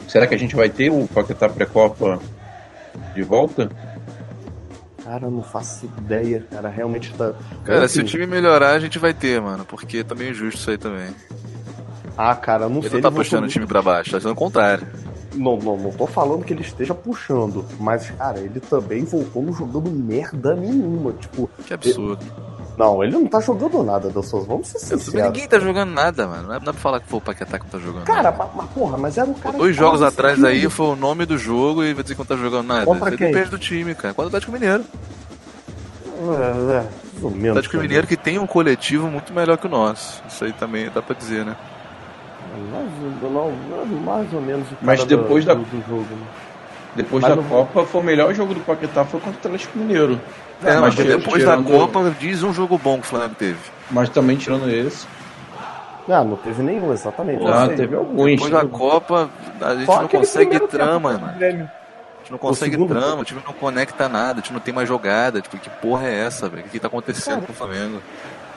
será 0.08 0.28
que 0.28 0.36
a 0.36 0.38
gente 0.38 0.56
vai 0.56 0.70
ter 0.70 0.92
o 0.92 1.08
Paquetá 1.08 1.48
pré-copa 1.48 2.20
de 3.16 3.24
volta? 3.24 3.70
Cara, 5.04 5.26
eu 5.28 5.32
não 5.32 5.44
faço 5.44 5.86
ideia, 5.98 6.46
cara. 6.50 6.70
Realmente 6.70 7.14
tá. 7.14 7.34
Cara, 7.64 7.86
assim, 7.86 7.96
se 7.96 8.02
o 8.02 8.04
time 8.06 8.26
melhorar, 8.26 8.72
a 8.72 8.80
gente 8.80 9.00
vai 9.00 9.14
ter, 9.14 9.42
mano. 9.42 9.66
Porque 9.66 10.04
tá 10.04 10.16
meio 10.16 10.32
injusto 10.32 10.60
isso 10.60 10.72
aí 10.72 10.78
também. 10.78 11.14
Ah, 12.18 12.36
cara, 12.36 12.70
não 12.70 12.80
ele 12.80 12.90
sei. 12.90 13.02
Não 13.02 13.10
tá 13.10 13.16
puxando 13.16 13.46
o 13.46 13.48
time 13.48 13.66
pra 13.66 13.82
baixo, 13.82 14.12
tá 14.12 14.20
sendo 14.20 14.32
o 14.32 14.36
contrário. 14.36 14.88
Não, 15.34 15.58
não, 15.58 15.78
não 15.78 15.92
tô 15.92 16.06
falando 16.06 16.44
que 16.44 16.54
ele 16.54 16.62
esteja 16.62 16.94
puxando, 16.94 17.66
mas, 17.80 18.10
cara, 18.12 18.40
ele 18.40 18.60
também 18.60 19.04
voltou 19.04 19.42
no 19.42 19.54
jogando 19.54 19.90
merda 19.90 20.56
nenhuma. 20.56 21.14
Tipo. 21.14 21.50
Que 21.66 21.74
absurdo. 21.74 22.20
Ele... 22.22 22.54
Não, 22.78 23.04
ele 23.04 23.14
não 23.14 23.28
tá 23.28 23.40
jogando 23.40 23.84
nada, 23.84 24.10
suas. 24.24 24.46
Vamos 24.46 24.68
ser 24.68 24.80
sinceros. 24.80 25.14
Ninguém 25.14 25.48
tá 25.48 25.60
jogando 25.60 25.92
nada, 25.92 26.28
mano. 26.28 26.48
Não 26.48 26.56
é, 26.56 26.60
pra 26.60 26.74
falar 26.74 27.00
que 27.00 27.08
foi 27.08 27.20
o 27.20 27.22
Paquetá 27.22 27.60
que 27.60 27.66
não 27.66 27.72
tá 27.72 27.80
jogando. 27.80 28.04
Cara, 28.04 28.32
nada. 28.32 28.50
mas, 28.56 28.70
porra, 28.72 28.98
mas 28.98 29.18
era 29.18 29.30
um 29.30 29.34
cara. 29.34 29.58
Dois 29.58 29.76
jogos 29.76 30.02
atrás 30.02 30.44
aí 30.44 30.68
foi 30.70 30.88
o 30.88 30.96
nome 30.96 31.26
do 31.26 31.38
jogo 31.38 31.84
e 31.84 31.94
vai 31.94 32.04
dizer 32.04 32.16
que 32.16 32.20
não 32.20 32.26
tá 32.26 32.36
jogando 32.36 32.68
nada. 32.68 32.86
Contra 32.86 33.12
Você 33.12 33.18
quem? 33.18 33.32
depende 33.32 33.50
do 33.50 33.60
time, 33.60 33.94
cara. 33.94 34.14
Contra 34.14 34.26
o 34.26 34.28
Atlético 34.28 34.52
Mineiro. 34.52 34.84
É, 36.20 36.78
é. 36.78 37.04
O 37.22 37.50
Atlético 37.50 37.78
Mineiro 37.78 38.08
que 38.08 38.18
tem 38.18 38.40
um 38.40 38.48
coletivo 38.48 39.08
muito 39.08 39.34
melhor 39.34 39.58
que 39.58 39.68
o 39.68 39.70
nosso. 39.70 40.24
Isso 40.28 40.44
aí 40.44 40.54
também 40.54 40.90
dá 40.90 41.02
pra 41.02 41.16
dizer, 41.16 41.46
né? 41.46 41.56
Mais, 42.72 44.06
mais 44.06 44.34
ou 44.34 44.42
menos 44.42 44.72
o 44.72 44.76
Mas 44.82 45.04
depois 45.06 45.46
do, 45.46 45.48
da, 45.48 45.54
do 45.56 45.84
jogo. 45.88 46.16
Né? 46.16 46.28
Depois 46.96 47.24
mas 47.24 47.36
da 47.36 47.42
Copa, 47.42 47.86
foi 47.86 48.02
o 48.02 48.04
melhor 48.04 48.34
jogo 48.34 48.54
do 48.54 48.60
Paquetá 48.60 49.04
foi 49.04 49.20
contra 49.20 49.36
o 49.36 49.40
Atlético 49.40 49.78
Mineiro. 49.78 50.22
É, 50.64 50.80
mas, 50.80 50.96
mas 50.96 51.08
depois 51.08 51.44
tirando... 51.44 51.64
da 51.64 51.78
Copa, 51.78 52.16
diz 52.20 52.44
um 52.44 52.54
jogo 52.54 52.78
bom 52.78 53.00
que 53.00 53.06
o 53.06 53.10
Flamengo 53.10 53.36
teve. 53.36 53.60
Mas 53.90 54.10
também 54.10 54.38
tirando 54.38 54.70
esse. 54.70 55.08
Ah, 56.08 56.24
não 56.24 56.36
teve 56.36 56.62
nenhum, 56.62 56.92
exatamente. 56.92 57.46
Ah, 57.46 57.68
teve 57.68 57.96
alguns. 57.96 58.26
Depois 58.26 58.52
da 58.52 58.66
Copa, 58.66 59.30
a 59.62 59.76
gente 59.76 59.86
Só 59.86 60.02
não 60.02 60.08
consegue 60.08 60.60
trama, 60.68 61.14
mano. 61.14 61.34
A 61.36 61.40
gente 61.40 62.32
não 62.32 62.38
consegue 62.38 62.88
trama, 62.88 63.22
o 63.22 63.26
time 63.26 63.42
não 63.46 63.54
conecta 63.54 64.08
nada, 64.08 64.34
a 64.34 64.36
gente 64.36 64.54
não 64.54 64.60
tem 64.60 64.74
mais 64.74 64.88
jogada. 64.88 65.42
Tipo, 65.42 65.58
que 65.58 65.70
porra 65.70 66.08
é 66.08 66.26
essa, 66.26 66.48
velho? 66.48 66.66
O 66.66 66.70
que 66.70 66.80
tá 66.80 66.88
acontecendo 66.88 67.36
Cara, 67.36 67.46
com 67.46 67.54
o 67.54 67.56
Flamengo? 67.56 68.02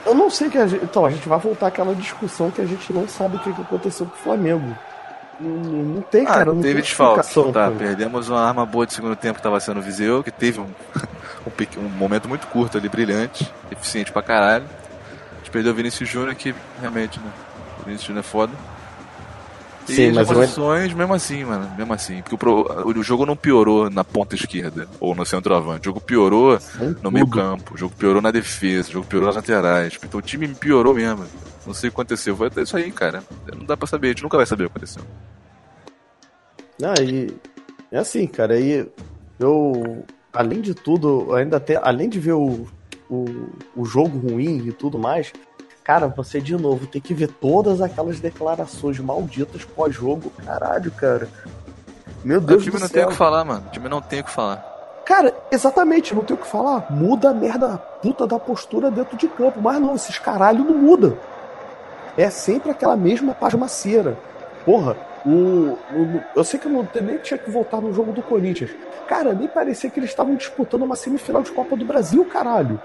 Eu 0.07 0.15
não 0.15 0.29
sei 0.29 0.49
que 0.49 0.57
a 0.57 0.65
gente. 0.65 0.83
Então, 0.83 1.05
a 1.05 1.09
gente 1.09 1.27
vai 1.27 1.37
voltar 1.37 1.67
àquela 1.67 1.93
discussão 1.93 2.49
que 2.49 2.61
a 2.61 2.65
gente 2.65 2.93
não 2.93 3.07
sabe 3.07 3.35
o 3.35 3.39
que 3.39 3.49
aconteceu 3.49 4.05
com 4.05 4.13
o 4.13 4.17
Flamengo. 4.17 4.75
Não, 5.39 5.49
não 5.49 6.01
tem, 6.01 6.23
ah, 6.23 6.27
cara. 6.27 6.53
Não 6.53 6.61
teve 6.61 6.81
desfalque. 6.81 7.51
Tá, 7.51 7.69
perdemos 7.69 8.29
uma 8.29 8.41
arma 8.41 8.65
boa 8.65 8.87
de 8.87 8.93
segundo 8.93 9.15
tempo 9.15 9.35
que 9.35 9.39
estava 9.39 9.59
sendo 9.59 9.79
o 9.79 9.83
Viseu, 9.83 10.23
que 10.23 10.31
teve 10.31 10.59
um, 10.59 10.63
um, 11.45 11.85
um, 11.85 11.89
momento 11.89 12.27
muito 12.27 12.47
curto 12.47 12.77
ali, 12.77 12.87
brilhante, 12.89 13.51
eficiente 13.69 14.11
pra 14.11 14.21
caralho. 14.21 14.65
A 15.33 15.37
gente 15.39 15.51
perdeu 15.51 15.73
o 15.73 15.75
Vinícius 15.75 16.09
Júnior, 16.09 16.33
que 16.35 16.55
realmente, 16.79 17.19
né? 17.19 17.29
O 17.81 17.85
Vinícius 17.85 18.07
Júnior 18.07 18.23
é 18.25 18.27
foda. 18.27 18.53
Sim, 19.95 20.11
mas 20.11 20.27
posições, 20.27 20.91
eu... 20.91 20.97
mesmo 20.97 21.13
assim, 21.13 21.43
mano, 21.45 21.69
mesmo 21.77 21.93
assim. 21.93 22.21
Porque 22.21 22.45
o, 22.45 22.89
o, 22.89 23.03
jogo 23.03 23.25
não 23.25 23.35
piorou 23.35 23.89
na 23.89 24.03
ponta 24.03 24.35
esquerda 24.35 24.87
ou 24.99 25.15
no 25.15 25.25
centroavante. 25.25 25.81
O 25.81 25.91
jogo 25.91 26.01
piorou 26.01 26.59
Sem 26.59 26.89
no 26.89 26.95
tudo. 26.95 27.11
meio 27.11 27.27
campo, 27.27 27.73
o 27.73 27.77
jogo 27.77 27.95
piorou 27.95 28.21
na 28.21 28.31
defesa, 28.31 28.89
o 28.89 28.91
jogo 28.93 29.07
piorou 29.07 29.27
nas 29.27 29.35
laterais. 29.35 29.97
Então 30.03 30.19
o 30.19 30.23
time 30.23 30.47
piorou 30.49 30.93
mesmo. 30.93 31.25
Não 31.65 31.73
sei 31.73 31.89
o 31.89 31.91
que 31.91 31.95
aconteceu. 31.95 32.35
Foi 32.35 32.47
até 32.47 32.61
isso 32.61 32.75
aí, 32.75 32.91
cara. 32.91 33.23
Não 33.55 33.65
dá 33.65 33.77
pra 33.77 33.87
saber, 33.87 34.07
a 34.07 34.09
gente 34.11 34.23
nunca 34.23 34.37
vai 34.37 34.45
saber 34.45 34.65
o 34.65 34.69
que 34.69 34.77
aconteceu. 34.77 35.03
Ah, 36.83 37.01
e 37.01 37.33
é 37.91 37.97
assim, 37.97 38.27
cara, 38.27 38.53
aí 38.53 38.87
eu, 39.39 40.05
além 40.33 40.61
de 40.61 40.73
tudo, 40.73 41.33
ainda 41.33 41.57
até, 41.57 41.75
além 41.81 42.09
de 42.09 42.19
ver 42.19 42.33
o, 42.33 42.67
o, 43.09 43.25
o 43.75 43.85
jogo 43.85 44.17
ruim 44.17 44.67
e 44.67 44.71
tudo 44.71 44.99
mais, 44.99 45.31
Cara, 45.87 46.09
você 46.09 46.41
de 46.41 46.53
novo 46.57 46.85
tem 46.85 46.99
que 46.99 47.13
ver 47.13 47.29
todas 47.29 47.81
aquelas 47.81 48.19
declarações 48.19 48.99
malditas 48.99 49.63
pós-jogo. 49.63 50.29
Caralho, 50.45 50.91
cara. 50.91 51.29
Meu 52.25 52.41
Deus 52.41 52.65
do 52.65 52.71
céu. 52.71 52.75
O 52.75 52.77
time 52.77 52.81
não 52.81 52.89
tem 52.89 53.05
o 53.05 53.07
que 53.07 53.15
falar, 53.15 53.45
mano. 53.45 53.63
O 53.65 53.71
time 53.71 53.87
não 53.87 54.01
tem 54.01 54.19
o 54.19 54.23
que 54.25 54.29
falar. 54.29 54.57
Cara, 55.05 55.33
exatamente, 55.49 56.13
não 56.13 56.25
tem 56.25 56.35
o 56.35 56.39
que 56.39 56.45
falar. 56.45 56.91
Muda 56.91 57.29
a 57.29 57.33
merda, 57.33 57.77
puta 57.77 58.27
da 58.27 58.37
postura 58.37 58.91
dentro 58.91 59.15
de 59.15 59.29
campo. 59.29 59.61
Mas 59.61 59.79
não, 59.79 59.95
esses 59.95 60.19
caralho 60.19 60.65
não 60.65 60.77
muda. 60.77 61.17
É 62.17 62.29
sempre 62.29 62.69
aquela 62.69 62.97
mesma 62.97 63.33
pasmaceira. 63.33 64.17
Porra, 64.65 64.97
o, 65.25 65.29
o, 65.29 66.23
eu 66.35 66.43
sei 66.43 66.59
que 66.59 66.65
eu 66.65 66.71
não, 66.71 66.85
nem 67.01 67.17
tinha 67.19 67.37
que 67.37 67.49
voltar 67.49 67.79
no 67.79 67.93
jogo 67.93 68.11
do 68.11 68.21
Corinthians. 68.21 68.71
Cara, 69.07 69.31
nem 69.31 69.47
parecia 69.47 69.89
que 69.89 70.01
eles 70.01 70.09
estavam 70.09 70.35
disputando 70.35 70.81
uma 70.81 70.97
semifinal 70.97 71.43
de 71.43 71.51
Copa 71.53 71.77
do 71.77 71.85
Brasil, 71.85 72.25
caralho. 72.25 72.77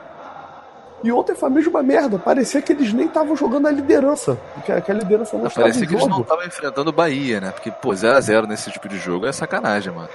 E 1.02 1.11
ontem 1.11 1.35
foi 1.35 1.49
a 1.49 1.52
mesma 1.52 1.82
merda. 1.82 2.18
Parecia 2.18 2.62
que 2.62 2.73
eles 2.73 2.92
nem 2.92 3.06
estavam 3.06 3.37
jogando 3.37 3.66
a 3.66 3.71
liderança. 3.71 4.38
Que, 4.64 4.80
que 4.80 4.90
a 4.90 4.94
liderança 4.94 5.32
não, 5.35 5.42
não 5.42 5.49
estava 5.49 5.66
Parecia 5.66 5.87
que 5.87 5.92
jogo. 5.92 6.04
eles 6.04 6.14
não 6.14 6.23
estavam 6.23 6.44
enfrentando 6.44 6.90
o 6.90 6.92
Bahia, 6.92 7.40
né? 7.40 7.50
Porque, 7.50 7.71
pô, 7.71 7.90
0x0 7.90 8.47
nesse 8.47 8.71
tipo 8.71 8.88
de 8.88 8.99
jogo 8.99 9.26
é 9.26 9.32
sacanagem, 9.32 9.92
mano. 9.92 10.09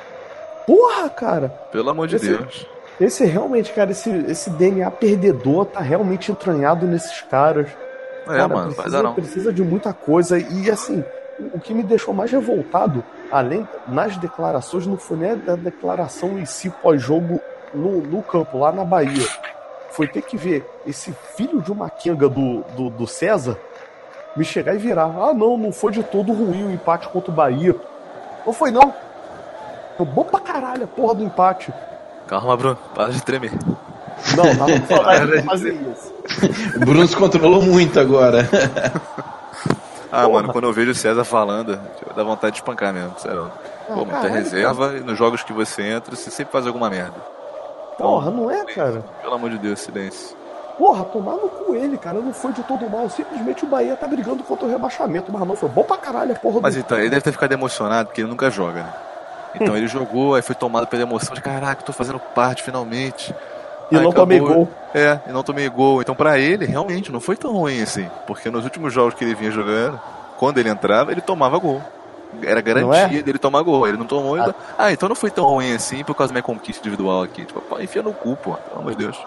Porra, 0.66 1.10
cara! 1.10 1.50
Pelo 1.72 1.90
amor 1.90 2.08
de 2.08 2.16
esse, 2.16 2.30
Deus. 2.30 2.66
Esse 3.00 3.26
realmente, 3.26 3.74
cara, 3.74 3.92
esse, 3.92 4.10
esse 4.10 4.50
DNA 4.50 4.90
perdedor 4.92 5.66
tá 5.66 5.82
realmente 5.82 6.32
entranhado 6.32 6.86
nesses 6.86 7.22
caras. 7.22 7.68
É, 8.24 8.38
cara, 8.38 8.48
mano, 8.48 8.74
precisa, 8.74 9.04
não. 9.04 9.14
precisa 9.14 9.54
de 9.54 9.64
muita 9.64 9.94
coisa. 9.94 10.40
E 10.40 10.72
assim, 10.72 11.04
o 11.54 11.60
que 11.60 11.74
me 11.74 11.84
deixou 11.84 12.14
mais 12.14 12.32
revoltado, 12.32 13.04
além 13.30 13.68
nas 13.88 14.16
declarações, 14.18 14.88
não 14.88 14.98
foi 14.98 15.18
nem 15.18 15.32
a 15.32 15.56
declaração 15.56 16.40
em 16.40 16.46
si 16.46 16.70
pós-jogo 16.70 17.42
no, 17.74 18.02
no 18.02 18.24
campo, 18.24 18.58
lá 18.58 18.72
na 18.72 18.86
Bahia 18.86 19.28
foi 19.90 20.08
ter 20.08 20.22
que 20.22 20.38
ver 20.38 20.66
esse 20.86 21.12
filho 21.36 21.62
de 21.62 21.72
uma 21.72 21.90
quenga 21.90 22.28
do, 22.30 22.64
do, 22.76 22.90
do 22.90 23.08
César 23.08 23.58
me 24.38 24.46
chegar 24.46 24.76
e 24.76 24.78
virar. 24.78 25.06
Ah, 25.06 25.34
não, 25.34 25.58
não 25.58 25.72
foi 25.72 25.92
de 25.92 26.04
todo 26.04 26.32
ruim 26.32 26.64
o 26.68 26.72
empate 26.72 27.10
contra 27.10 27.32
o 27.32 27.34
Bahia. 27.34 27.76
Não 28.46 28.54
foi, 28.54 28.72
não. 28.72 28.94
Foi 29.98 30.06
bom 30.06 30.24
pra 30.24 30.40
caralho 30.40 30.84
a 30.84 30.88
porra 30.88 31.16
do 31.16 31.24
empate. 31.24 31.74
Calma, 32.28 32.56
Bruno, 32.56 32.78
para 32.94 33.12
de 33.12 33.22
tremer. 33.24 33.52
Não, 34.36 34.46
não, 34.54 34.68
não 34.68 35.28
de 35.28 35.42
fazer 35.44 35.74
isso. 35.74 36.14
O 36.76 36.80
Bruno 36.80 37.08
se 37.08 37.16
controlou 37.16 37.62
muito 37.62 38.00
agora. 38.00 38.48
ah, 40.12 40.24
porra. 40.24 40.30
mano, 40.30 40.52
quando 40.54 40.66
eu 40.66 40.74
vejo 40.74 40.92
o 40.92 40.96
César 40.96 41.24
falando, 41.24 41.80
dá 42.16 42.24
vontade 42.24 42.54
de 42.54 42.60
espancar 42.60 42.94
mesmo, 42.94 43.18
sério. 43.18 43.52
Ah, 43.90 43.94
Pô, 43.94 44.06
muita 44.06 44.28
reserva 44.28 44.88
cara. 44.88 44.98
e 45.00 45.02
nos 45.02 45.18
jogos 45.18 45.44
que 45.44 45.54
você 45.54 45.82
entra, 45.84 46.16
você 46.16 46.30
sempre 46.30 46.52
faz 46.52 46.68
alguma 46.68 46.90
merda. 46.90 47.16
Porra, 47.98 48.32
não 48.32 48.52
é, 48.52 48.64
cara? 48.66 49.04
Pelo 49.22 49.34
amor 49.34 49.50
de 49.50 49.58
Deus, 49.58 49.80
silêncio. 49.80 50.36
Porra, 50.78 51.04
tomar 51.06 51.34
no 51.34 51.50
cu 51.50 51.76
ele, 51.76 51.98
cara. 51.98 52.20
Não 52.20 52.32
foi 52.32 52.54
de 52.54 52.62
todo 52.64 52.88
mal. 52.90 53.10
Simplesmente 53.10 53.66
o 53.66 53.68
Bahia 53.68 53.96
tá 53.96 54.08
brigando 54.08 54.44
contra 54.44 54.68
o 54.68 54.70
rebaixamento. 54.70 55.32
Mas 55.32 55.48
não 55.48 55.56
foi 55.56 55.70
bom 55.70 55.84
pra 55.84 55.98
caralho 55.98 56.34
a 56.34 56.36
porra 56.36 56.62
Mas 56.62 56.76
do... 56.76 56.82
então, 56.82 56.98
ele 57.00 57.10
deve 57.10 57.22
ter 57.22 57.32
ficado 57.32 57.52
emocionado 57.52 58.08
porque 58.08 58.22
ele 58.22 58.30
nunca 58.30 58.52
joga, 58.52 58.84
né? 58.84 58.94
Então 59.56 59.76
ele 59.76 59.88
jogou, 59.88 60.36
aí 60.36 60.44
foi 60.44 60.54
tomado 60.54 60.86
pela 60.86 61.02
emoção 61.02 61.34
de 61.34 61.42
caraca, 61.42 61.82
tô 61.82 61.92
fazendo 61.92 62.20
parte 62.20 62.62
finalmente. 62.62 63.34
E 63.90 63.96
aí, 63.96 64.04
não 64.04 64.12
acabou... 64.12 64.14
tomei 64.14 64.40
gol. 64.40 64.70
É, 64.94 65.20
e 65.28 65.32
não 65.32 65.42
tomei 65.42 65.68
gol. 65.68 66.02
Então 66.02 66.14
pra 66.14 66.38
ele, 66.38 66.66
realmente, 66.66 67.12
não 67.12 67.20
foi 67.20 67.36
tão 67.36 67.54
ruim 67.54 67.82
assim. 67.82 68.08
Porque 68.28 68.52
nos 68.52 68.64
últimos 68.64 68.94
jogos 68.94 69.16
que 69.16 69.24
ele 69.24 69.34
vinha 69.34 69.50
jogando, 69.50 70.00
quando 70.38 70.60
ele 70.60 70.70
entrava, 70.70 71.12
ele 71.12 71.22
tomava 71.22 71.58
gol. 71.58 71.82
Era 72.44 72.62
garantia 72.62 73.20
é? 73.20 73.22
dele 73.22 73.38
tomar 73.38 73.62
gol. 73.62 73.88
Ele 73.88 73.98
não 73.98 74.06
tomou. 74.06 74.36
Ah. 74.36 74.40
Então... 74.40 74.56
ah, 74.78 74.92
então 74.92 75.10
não 75.10 75.16
foi 75.16 75.32
tão 75.32 75.46
ruim 75.46 75.74
assim 75.74 76.04
por 76.04 76.16
causa 76.16 76.32
da 76.32 76.36
minha 76.36 76.44
conquista 76.44 76.82
individual 76.82 77.24
aqui. 77.24 77.46
Tipo, 77.46 77.62
pô, 77.62 77.80
enfia 77.80 78.02
no 78.02 78.14
cu, 78.14 78.36
pô. 78.38 78.54
Pelo 78.54 78.82
amor 78.82 78.92
de 78.92 78.98
Deus. 79.06 79.18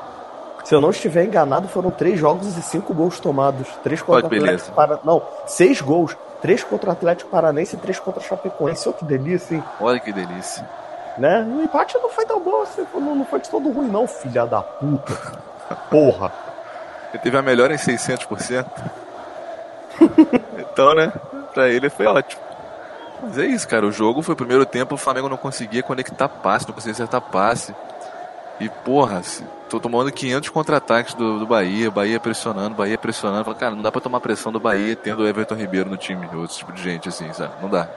Se 0.64 0.74
eu 0.74 0.80
não 0.80 0.90
estiver 0.90 1.24
enganado, 1.24 1.68
foram 1.68 1.90
três 1.90 2.18
jogos 2.18 2.56
e 2.56 2.62
cinco 2.62 2.92
gols 2.92 3.18
tomados. 3.18 3.66
Três 3.82 4.02
contra 4.02 4.24
o 4.24 4.26
Atlético 4.26 4.72
para... 4.72 5.00
Não, 5.02 5.22
seis 5.46 5.80
gols. 5.80 6.16
Três 6.40 6.62
contra 6.64 6.90
o 6.90 6.92
Atlético 6.92 7.30
Paranense 7.30 7.76
e 7.76 7.78
três 7.78 7.98
contra 7.98 8.20
o 8.20 8.24
Chapecoense. 8.24 8.88
Olha 8.88 8.98
que 8.98 9.04
delícia, 9.04 9.54
hein? 9.54 9.64
Olha 9.80 10.00
que 10.00 10.12
delícia. 10.12 10.68
Né? 11.18 11.42
O 11.42 11.62
empate 11.62 11.98
não 11.98 12.08
foi 12.08 12.24
tão 12.24 12.40
bom 12.40 12.62
assim. 12.62 12.86
Não, 12.94 13.14
não 13.14 13.24
foi 13.24 13.40
de 13.40 13.50
todo 13.50 13.70
ruim, 13.70 13.88
não, 13.88 14.06
filha 14.06 14.46
da 14.46 14.62
puta. 14.62 15.12
Porra. 15.90 16.32
Ele 17.12 17.22
teve 17.22 17.36
a 17.36 17.42
melhor 17.42 17.70
em 17.70 17.76
600%. 17.76 18.64
então, 20.58 20.94
né? 20.94 21.12
Pra 21.52 21.68
ele 21.68 21.90
foi 21.90 22.06
ótimo. 22.06 22.40
Mas 23.22 23.38
é 23.38 23.46
isso, 23.46 23.66
cara. 23.68 23.86
O 23.86 23.92
jogo 23.92 24.22
foi 24.22 24.34
o 24.34 24.36
primeiro 24.36 24.64
tempo, 24.64 24.94
o 24.94 24.98
Flamengo 24.98 25.28
não 25.28 25.36
conseguia 25.36 25.82
conectar 25.82 26.28
passe, 26.28 26.66
não 26.66 26.74
conseguia 26.74 26.92
acertar 26.92 27.20
passe. 27.20 27.74
E, 28.58 28.68
porra, 28.68 29.22
tô 29.68 29.80
tomando 29.80 30.12
500 30.12 30.48
contra-ataques 30.50 31.14
do, 31.14 31.38
do 31.38 31.46
Bahia, 31.46 31.90
Bahia 31.90 32.20
pressionando, 32.20 32.74
Bahia 32.74 32.98
pressionando. 32.98 33.44
Fala, 33.44 33.56
cara, 33.56 33.74
não 33.74 33.82
dá 33.82 33.90
pra 33.90 34.00
tomar 34.00 34.20
pressão 34.20 34.52
do 34.52 34.60
Bahia 34.60 34.94
tendo 34.94 35.22
o 35.22 35.26
Everton 35.26 35.54
Ribeiro 35.54 35.88
no 35.88 35.96
time, 35.96 36.28
outro 36.34 36.56
tipo 36.56 36.72
de 36.72 36.82
gente, 36.82 37.08
assim, 37.08 37.32
sabe? 37.32 37.54
Não 37.62 37.70
dá. 37.70 37.88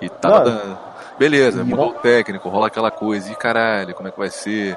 E 0.00 0.08
tava 0.08 0.38
não, 0.38 0.44
dando. 0.44 0.78
Beleza, 1.18 1.64
mudou 1.64 1.90
o 1.90 1.94
técnico, 1.94 2.48
rola 2.48 2.66
aquela 2.66 2.90
coisa, 2.90 3.30
e 3.30 3.34
caralho, 3.34 3.94
como 3.94 4.08
é 4.08 4.12
que 4.12 4.18
vai 4.18 4.28
ser? 4.28 4.76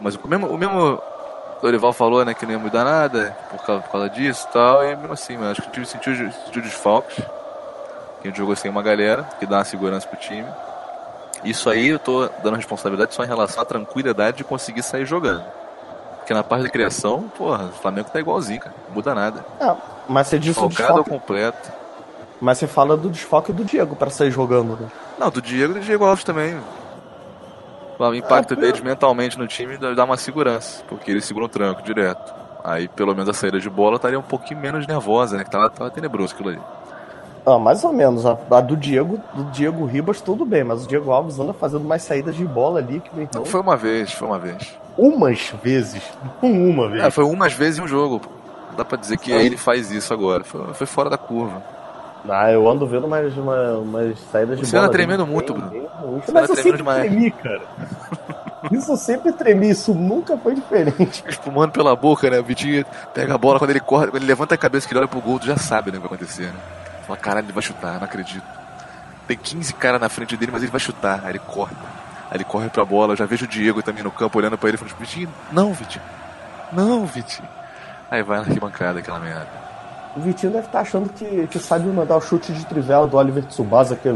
Mas 0.00 0.16
o 0.16 0.28
mesmo, 0.28 0.48
o 0.48 0.58
mesmo 0.58 1.00
Dorival 1.62 1.92
falou, 1.92 2.24
né, 2.24 2.34
que 2.34 2.44
não 2.44 2.52
ia 2.52 2.58
mudar 2.58 2.84
nada 2.84 3.34
por 3.50 3.64
causa, 3.64 3.82
por 3.82 3.92
causa 3.92 4.10
disso 4.10 4.46
e 4.50 4.52
tal, 4.52 4.84
e 4.84 4.96
mesmo 4.96 5.12
assim, 5.12 5.36
mano, 5.36 5.52
acho 5.52 5.62
que 5.62 5.68
o 5.68 5.70
time 5.70 5.86
sentiu, 5.86 6.14
sentiu 6.44 6.60
desfalques 6.60 7.16
que 7.16 7.22
a 8.28 8.30
gente 8.30 8.38
jogou 8.38 8.56
sem 8.56 8.70
uma 8.70 8.82
galera, 8.82 9.24
que 9.38 9.46
dá 9.46 9.58
uma 9.58 9.64
segurança 9.64 10.06
pro 10.06 10.18
time. 10.18 10.46
Isso 11.44 11.68
aí 11.68 11.88
eu 11.88 11.98
tô 11.98 12.28
dando 12.42 12.56
responsabilidade 12.56 13.14
só 13.14 13.22
em 13.22 13.26
relação 13.26 13.62
à 13.62 13.66
tranquilidade 13.66 14.38
de 14.38 14.44
conseguir 14.44 14.82
sair 14.82 15.04
jogando. 15.04 15.44
Porque 16.18 16.32
na 16.32 16.42
parte 16.42 16.64
de 16.64 16.70
criação, 16.70 17.30
porra, 17.36 17.66
o 17.66 17.72
Flamengo 17.72 18.08
tá 18.10 18.18
igualzinho, 18.18 18.60
cara. 18.60 18.74
Não 18.88 18.94
muda 18.94 19.14
nada. 19.14 19.44
É, 19.60 19.74
mas 20.08 20.28
você 20.28 20.38
disse 20.38 20.58
o 20.58 20.68
desfoque... 20.68 21.10
completo. 21.10 21.70
Mas 22.40 22.58
você 22.58 22.66
fala 22.66 22.96
do 22.96 23.10
desfoque 23.10 23.52
do 23.52 23.62
Diego 23.62 23.94
para 23.94 24.10
sair 24.10 24.30
jogando, 24.30 24.78
né? 24.80 24.88
Não, 25.18 25.30
do 25.30 25.42
Diego 25.42 25.76
e 25.76 25.80
do 25.80 25.84
Diego 25.84 26.04
Alves 26.04 26.24
também. 26.24 26.58
O 27.98 28.14
impacto 28.14 28.54
é, 28.54 28.56
deles 28.56 28.80
mentalmente 28.80 29.38
no 29.38 29.46
time 29.46 29.76
dá 29.76 30.02
uma 30.02 30.16
segurança, 30.16 30.82
porque 30.88 31.10
eles 31.10 31.24
seguram 31.26 31.46
o 31.46 31.48
tranco 31.48 31.82
direto. 31.82 32.34
Aí 32.64 32.88
pelo 32.88 33.14
menos 33.14 33.28
a 33.28 33.34
saída 33.34 33.60
de 33.60 33.68
bola 33.68 33.96
estaria 33.96 34.18
um 34.18 34.22
pouquinho 34.22 34.60
menos 34.60 34.86
nervosa, 34.86 35.36
né? 35.36 35.44
Que 35.44 35.50
tava, 35.50 35.68
tava 35.68 35.90
tenebroso 35.90 36.32
aquilo 36.32 36.48
ali. 36.48 36.60
Ah, 37.46 37.58
mais 37.58 37.84
ou 37.84 37.92
menos. 37.92 38.24
A, 38.24 38.38
a, 38.50 38.60
do 38.60 38.76
Diego, 38.76 39.20
do 39.34 39.44
Diego 39.44 39.84
Ribas, 39.84 40.20
tudo 40.20 40.44
bem, 40.44 40.64
mas 40.64 40.84
o 40.84 40.88
Diego 40.88 41.10
Alves 41.10 41.38
anda 41.38 41.52
fazendo 41.52 41.84
mais 41.84 42.02
saídas 42.02 42.34
de 42.34 42.44
bola 42.44 42.78
ali 42.78 43.00
que 43.00 43.14
meu 43.14 43.26
irmão. 43.26 43.44
Foi 43.44 43.60
uma 43.60 43.76
vez, 43.76 44.12
foi 44.12 44.26
uma 44.26 44.38
vez. 44.38 44.78
Umas 44.96 45.50
vezes. 45.62 46.02
Uma 46.40 46.88
vez. 46.88 47.04
É, 47.04 47.10
foi 47.10 47.24
umas 47.24 47.52
vezes 47.52 47.78
em 47.78 47.82
um 47.82 47.88
jogo. 47.88 48.20
Dá 48.76 48.84
pra 48.84 48.98
dizer 48.98 49.18
que 49.18 49.30
ele 49.30 49.56
faz 49.56 49.90
isso 49.90 50.12
agora. 50.12 50.42
Foi, 50.42 50.72
foi 50.72 50.86
fora 50.86 51.10
da 51.10 51.18
curva. 51.18 51.62
Ah, 52.28 52.50
eu 52.50 52.66
ando 52.68 52.86
vendo 52.86 53.06
mais 53.06 53.36
umas, 53.36 53.76
umas 53.76 54.18
saídas 54.32 54.58
de 54.58 54.64
Você 54.64 54.72
bola. 54.72 54.84
Você 54.84 54.88
anda 54.88 54.88
tremendo 54.90 55.26
muito, 55.26 55.52
Bruno. 55.52 55.88
Você 56.20 56.32
mas 56.32 56.48
eu 56.48 56.56
sempre 56.56 56.78
demais. 56.78 57.00
tremi, 57.02 57.30
cara. 57.30 57.62
Isso 58.72 58.92
eu 58.92 58.96
sempre 58.96 59.30
tremi, 59.30 59.68
isso 59.68 59.92
nunca 59.92 60.38
foi 60.38 60.54
diferente. 60.54 61.22
Espumando 61.28 61.72
pela 61.72 61.94
boca, 61.94 62.30
né? 62.30 62.40
O 62.40 62.42
Vitinho 62.42 62.82
pega 63.12 63.34
a 63.34 63.38
bola, 63.38 63.58
quando 63.58 63.68
ele 63.68 63.80
corre, 63.80 64.06
quando 64.06 64.16
ele 64.16 64.24
levanta 64.24 64.54
a 64.54 64.58
cabeça 64.58 64.88
que 64.88 64.94
ele 64.94 65.00
olha 65.00 65.08
pro 65.08 65.20
gol, 65.20 65.38
tu 65.38 65.44
já 65.44 65.58
sabe 65.58 65.92
né, 65.92 65.98
o 65.98 66.00
que 66.00 66.08
vai 66.08 66.16
acontecer, 66.16 66.46
né? 66.46 66.54
Fala, 67.06 67.18
caralho, 67.18 67.46
ele 67.46 67.52
vai 67.52 67.62
chutar, 67.62 67.94
não 67.94 68.04
acredito. 68.04 68.44
Tem 69.26 69.36
15 69.36 69.74
caras 69.74 70.00
na 70.00 70.08
frente 70.08 70.36
dele, 70.36 70.52
mas 70.52 70.62
ele 70.62 70.70
vai 70.70 70.80
chutar. 70.80 71.20
Aí 71.24 71.30
ele 71.30 71.38
corta. 71.38 71.76
Aí 72.30 72.36
ele 72.36 72.44
corre 72.44 72.68
pra 72.68 72.84
bola. 72.84 73.12
Eu 73.12 73.16
já 73.16 73.26
vejo 73.26 73.44
o 73.44 73.48
Diego 73.48 73.82
também 73.82 74.02
no 74.02 74.10
campo 74.10 74.38
olhando 74.38 74.58
pra 74.58 74.68
ele 74.68 74.76
e 74.76 74.78
falando, 74.78 74.96
Vitinho, 74.98 75.28
não, 75.52 75.72
Vitinho. 75.72 76.04
Não, 76.72 77.06
Vitinho. 77.06 77.48
Aí 78.10 78.22
vai 78.22 78.38
na 78.38 78.44
arquibancada 78.44 78.98
aquela 78.98 79.18
merda. 79.18 79.48
O 80.16 80.20
Vitinho 80.20 80.52
deve 80.52 80.66
estar 80.66 80.78
tá 80.78 80.82
achando 80.82 81.08
que, 81.08 81.46
que 81.48 81.58
sabe 81.58 81.86
mandar 81.88 82.16
o 82.16 82.20
chute 82.20 82.52
de 82.52 82.64
trivela 82.66 83.06
do 83.06 83.16
Oliver 83.16 83.44
Tsubasa, 83.44 83.96
que 83.96 84.08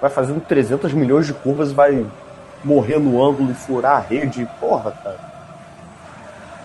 vai 0.00 0.10
fazendo 0.10 0.40
300 0.40 0.92
milhões 0.92 1.26
de 1.26 1.32
curvas 1.32 1.70
e 1.70 1.74
vai 1.74 2.06
morrer 2.62 2.98
no 2.98 3.24
ângulo 3.24 3.50
e 3.50 3.54
furar 3.54 3.96
a 3.96 4.00
rede. 4.00 4.48
Porra, 4.60 4.92
cara. 5.02 5.36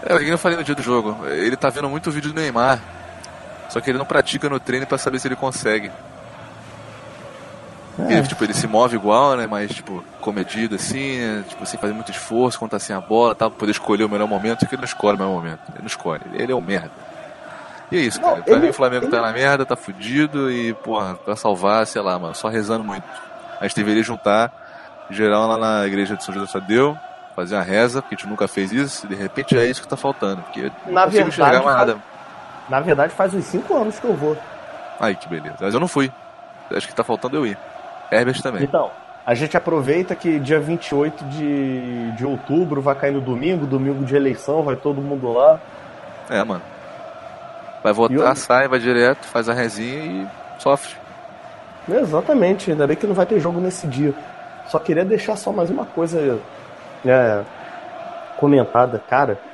É, 0.04 0.18
que 0.18 0.28
eu 0.30 0.38
falei 0.38 0.58
no 0.58 0.64
dia 0.64 0.76
do 0.76 0.82
jogo. 0.82 1.26
Ele 1.28 1.56
tá 1.56 1.70
vendo 1.70 1.88
muito 1.88 2.12
vídeo 2.12 2.34
do 2.34 2.40
Neymar. 2.40 2.80
Só 3.72 3.80
que 3.80 3.90
ele 3.90 3.98
não 3.98 4.06
pratica 4.06 4.50
no 4.50 4.60
treino 4.60 4.86
para 4.86 4.98
saber 4.98 5.18
se 5.18 5.30
ele 5.30 5.36
consegue. 5.38 5.90
É. 7.98 8.14
Ele, 8.14 8.28
tipo, 8.28 8.44
ele 8.44 8.54
se 8.54 8.68
move 8.68 8.98
igual, 8.98 9.38
né? 9.38 9.48
Mas, 9.48 9.72
tipo, 9.72 10.04
comedido 10.20 10.76
assim, 10.76 11.20
né? 11.20 11.44
Tipo, 11.48 11.66
sem 11.66 11.80
fazer 11.80 11.94
muito 11.94 12.12
esforço, 12.12 12.60
quando 12.60 12.72
tá 12.72 12.80
sem 12.80 12.94
a 12.94 13.00
bola, 13.00 13.34
tá? 13.34 13.50
Pra 13.50 13.60
poder 13.60 13.72
escolher 13.72 14.04
o 14.04 14.10
melhor 14.10 14.28
momento, 14.28 14.60
só 14.60 14.66
que 14.66 14.76
ele 14.76 14.82
não 14.82 14.86
escolhe 14.88 15.16
o 15.16 15.20
melhor 15.20 15.34
momento. 15.34 15.62
Ele 15.70 15.80
não 15.80 15.88
escolhe. 15.88 16.22
Ele 16.34 16.52
é 16.52 16.56
um 16.56 16.60
merda. 16.60 16.92
E 17.90 17.98
é 17.98 18.02
isso, 18.02 18.20
não, 18.20 18.32
cara. 18.32 18.44
Pra 18.44 18.54
ele, 18.56 18.64
mim 18.64 18.70
o 18.70 18.74
Flamengo 18.74 19.06
ele... 19.06 19.12
tá 19.12 19.22
na 19.22 19.32
merda, 19.32 19.66
tá 19.66 19.78
fudido 19.78 20.52
e, 20.52 20.74
porra, 20.74 21.16
pra 21.16 21.38
salvar, 21.38 21.88
sei 21.88 22.02
lá, 22.02 22.20
mano, 22.20 22.36
só 22.36 22.50
rezando 22.50 22.84
muito. 22.84 23.06
A 23.58 23.66
gente 23.66 23.78
deveria 23.78 24.04
juntar 24.04 24.52
geral 25.10 25.48
lá 25.48 25.58
na 25.58 25.88
igreja 25.88 26.18
de 26.18 26.26
São 26.26 26.34
José 26.34 26.52
Tadeu, 26.52 26.98
fazer 27.36 27.56
uma 27.56 27.64
reza, 27.64 28.02
porque 28.02 28.16
a 28.16 28.18
gente 28.18 28.28
nunca 28.28 28.50
fez 28.50 28.72
isso, 28.74 29.06
e 29.06 29.10
de 29.10 29.16
repente 29.16 29.58
é 29.58 29.66
isso 29.66 29.82
que 29.82 29.88
tá 29.88 29.98
faltando. 29.98 30.42
Porque 30.42 30.72
na 30.88 31.06
não 31.06 31.10
verdade, 31.10 31.30
enxergar 31.30 31.64
mais 31.64 31.78
nada. 31.78 32.11
Na 32.72 32.80
verdade, 32.80 33.12
faz 33.12 33.34
uns 33.34 33.44
5 33.44 33.76
anos 33.76 34.00
que 34.00 34.06
eu 34.06 34.14
vou. 34.14 34.38
Aí, 34.98 35.14
que 35.14 35.28
beleza. 35.28 35.58
Mas 35.60 35.74
eu 35.74 35.80
não 35.80 35.90
fui. 35.90 36.10
Acho 36.74 36.88
que 36.88 36.96
tá 36.96 37.04
faltando 37.04 37.36
eu 37.36 37.46
ir. 37.46 37.58
Herbert 38.10 38.42
também. 38.42 38.64
Então, 38.64 38.90
a 39.26 39.36
gente 39.36 39.58
aproveita 39.58 40.16
que 40.16 40.40
dia 40.40 40.58
28 40.58 41.26
de, 41.26 42.12
de 42.14 42.26
outubro 42.26 42.82
vai 42.82 42.96
cair 42.96 43.12
no 43.12 43.20
domingo, 43.20 43.66
domingo 43.66 44.06
de 44.06 44.16
eleição, 44.16 44.64
vai 44.64 44.78
todo 44.78 45.02
mundo 45.02 45.34
lá. 45.34 45.60
É, 46.30 46.42
mano. 46.46 46.62
Vai 47.84 47.92
votar, 47.92 48.38
sai, 48.38 48.70
vai 48.70 48.80
direto, 48.80 49.26
faz 49.26 49.50
a 49.50 49.54
resinha 49.54 50.30
e 50.58 50.62
sofre. 50.62 50.96
Exatamente, 51.90 52.72
ainda 52.72 52.88
bem 52.88 52.96
que 52.96 53.06
não 53.06 53.14
vai 53.14 53.26
ter 53.26 53.38
jogo 53.42 53.60
nesse 53.60 53.86
dia. 53.86 54.14
Só 54.68 54.80
queria 54.80 55.04
deixar 55.04 55.36
só 55.36 55.52
mais 55.52 55.70
uma 55.70 55.86
coisa 55.86 56.40
é, 57.06 57.42
comentada, 58.38 58.98
cara. 59.10 59.51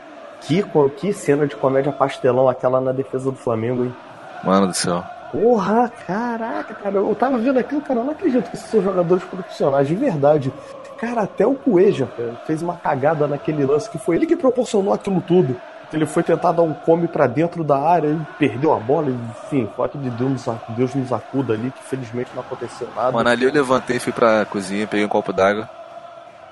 Que, 0.48 0.63
que 0.96 1.12
cena 1.12 1.46
de 1.46 1.58
comédia 1.58 1.92
pastelão 1.92 2.48
aquela 2.48 2.80
na 2.80 2.94
defesa 2.94 3.30
do 3.30 3.38
Flamengo, 3.38 3.84
hein? 3.84 3.96
Mano 4.44 4.68
do 4.68 4.74
céu. 4.74 5.04
Porra, 5.30 5.92
caraca, 6.08 6.74
cara. 6.74 6.96
Eu 6.96 7.13
tava 7.16 7.38
vendo 7.38 7.60
aquilo, 7.60 7.82
cara. 7.82 8.00
Eu 8.00 8.06
não 8.06 8.12
acredito 8.13 8.50
que 8.50 8.56
esses 8.56 8.70
são 8.70 8.82
jogadores 8.82 9.25
profissionais, 9.25 9.88
de 9.89 9.96
verdade. 9.96 10.54
Cara, 10.98 11.24
até 11.24 11.46
o 11.46 11.54
Cueja 11.54 12.08
fez 12.46 12.62
uma 12.62 12.77
cagada 12.77 13.27
naquele 13.27 13.66
lance 13.66 13.89
que 13.89 13.98
foi 13.98 14.16
ele 14.16 14.25
que 14.25 14.38
proporcionou 14.38 14.94
aquilo 14.94 15.20
tudo. 15.20 15.60
Ele 15.92 16.06
foi 16.06 16.24
tentar 16.24 16.54
dar 16.54 16.63
um 16.63 16.74
come 16.74 17.08
para 17.08 17.27
dentro 17.27 17.63
da 17.63 17.77
área 17.77 18.08
e 18.08 18.20
perdeu 18.39 18.74
a 18.74 18.80
bola. 18.80 19.10
Enfim, 19.10 19.70
foto 19.75 19.98
de 19.98 20.10
Deus, 20.12 20.46
Deus 20.70 20.96
nos 20.96 21.12
acuda 21.12 21.54
ali, 21.54 21.72
que 21.72 21.84
felizmente 21.84 22.32
não 22.34 22.42
aconteceu 22.42 22.88
nada. 22.96 23.12
Mano, 23.12 23.30
ali 23.30 23.44
eu 23.44 23.51
levantei, 23.51 24.00
fui 24.00 24.13
pra 24.13 24.46
cozinha, 24.46 24.88
peguei 24.88 25.06
um 25.06 25.10
copo 25.10 25.34
d'água 25.34 25.70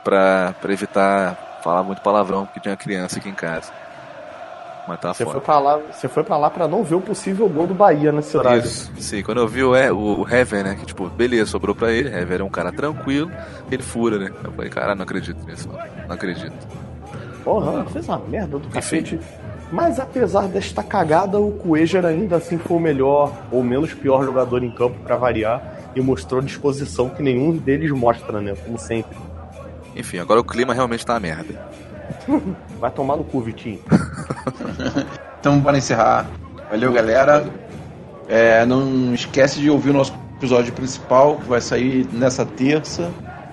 pra, 0.04 0.54
pra 0.62 0.74
evitar 0.74 1.60
falar 1.62 1.82
muito 1.84 2.02
palavrão, 2.02 2.46
porque 2.46 2.60
tinha 2.60 2.78
criança 2.78 3.18
aqui 3.20 3.28
em 3.28 3.34
casa. 3.34 3.72
Mas 4.88 5.00
tá 5.00 5.14
você 5.14 5.26
foi 5.26 5.42
pra 5.42 5.60
lá, 5.60 5.80
Você 5.92 6.08
foi 6.08 6.24
pra 6.24 6.38
lá 6.38 6.50
pra 6.50 6.68
não 6.68 6.84
ver 6.84 6.96
o 6.96 7.02
possível 7.02 7.50
gol 7.50 7.66
do 7.66 7.74
Bahia 7.74 8.12
nesse 8.12 8.38
horário. 8.38 8.64
Isso, 8.64 8.92
sim. 9.00 9.24
Quando 9.24 9.40
eu 9.40 9.48
vi 9.48 9.64
o, 9.64 9.72
o, 9.72 10.22
o 10.22 10.30
Hever, 10.30 10.64
né? 10.64 10.76
Que 10.76 10.86
tipo, 10.86 11.10
beleza, 11.10 11.50
sobrou 11.50 11.76
pra 11.76 11.92
ele. 11.92 12.10
Hever 12.10 12.42
é 12.42 12.44
um 12.44 12.50
cara 12.50 12.72
tranquilo, 12.72 13.32
ele 13.72 13.82
fura, 13.82 14.20
né? 14.20 14.32
Eu 14.44 14.52
falei, 14.52 14.70
cara, 14.70 14.94
não 14.94 15.04
acredito 15.04 15.44
nisso, 15.46 15.68
não. 15.68 15.80
Não 16.08 16.16
acredito. 16.16 16.54
Porra, 17.44 17.72
não. 17.72 17.86
fez 17.88 18.08
uma 18.08 18.20
merda 18.20 18.60
do 18.60 18.68
cacete. 18.70 19.20
Mas 19.72 20.00
apesar 20.00 20.48
desta 20.48 20.84
cagada, 20.84 21.40
o 21.40 21.52
Cuejar 21.52 22.06
ainda 22.06 22.38
assim 22.38 22.58
foi 22.58 22.78
o 22.78 22.80
melhor 22.80 23.34
ou 23.52 23.64
menos 23.64 23.94
pior 23.94 24.24
jogador 24.24 24.64
em 24.64 24.70
campo 24.70 24.98
para 25.04 25.16
variar 25.16 25.62
e 25.96 26.02
mostrou 26.02 26.42
disposição 26.42 27.10
que 27.10 27.24
nenhum 27.24 27.56
deles 27.58 27.92
mostra, 27.92 28.40
né? 28.40 28.56
Como 28.64 28.78
sempre. 28.78 29.18
Enfim, 29.96 30.20
agora 30.20 30.40
o 30.40 30.44
clima 30.44 30.74
realmente 30.74 31.06
tá 31.06 31.14
uma 31.14 31.20
merda. 31.20 31.60
Vai 32.80 32.92
tomar 32.92 33.18
no 33.18 33.24
cu, 33.24 33.42
Vitinho. 33.42 33.80
então, 35.40 35.62
para 35.62 35.78
encerrar, 35.78 36.26
valeu, 36.70 36.92
galera. 36.92 37.46
É, 38.28 38.66
não 38.66 39.14
esquece 39.14 39.60
de 39.60 39.70
ouvir 39.70 39.92
o 39.92 39.94
nosso 39.94 40.14
episódio 40.38 40.74
principal, 40.74 41.38
que 41.38 41.48
vai 41.48 41.62
sair 41.62 42.08
nessa 42.12 42.46
terça. 42.46 43.10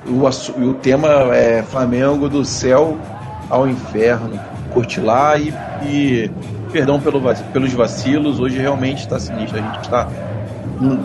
O, 0.07 0.27
o 0.63 0.75
tema 0.75 1.09
é 1.35 1.63
Flamengo 1.63 2.29
do 2.29 2.45
céu 2.45 2.99
ao 3.51 3.69
inferno. 3.69 4.41
Curte 4.73 5.01
lá 5.01 5.37
e, 5.37 5.53
e 5.83 6.31
perdão 6.73 6.99
pelo, 6.99 7.21
pelos 7.53 7.73
vacilos. 7.75 8.41
Hoje 8.41 8.59
realmente 8.59 9.01
está 9.01 9.21
sinistro. 9.21 9.59
A 9.59 9.63
gente 9.63 9.81
está 9.83 10.09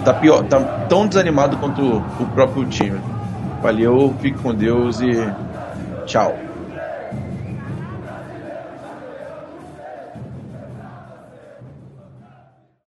tá 0.05 0.13
pior, 0.13 0.43
tá 0.43 0.59
tão 0.88 1.07
desanimado 1.07 1.57
quanto 1.57 1.97
o 1.97 2.25
próprio 2.33 2.65
time. 2.65 3.00
Valeu, 3.62 4.15
fique 4.21 4.38
com 4.38 4.53
Deus 4.53 5.01
e 5.01 5.12
tchau. 6.05 6.47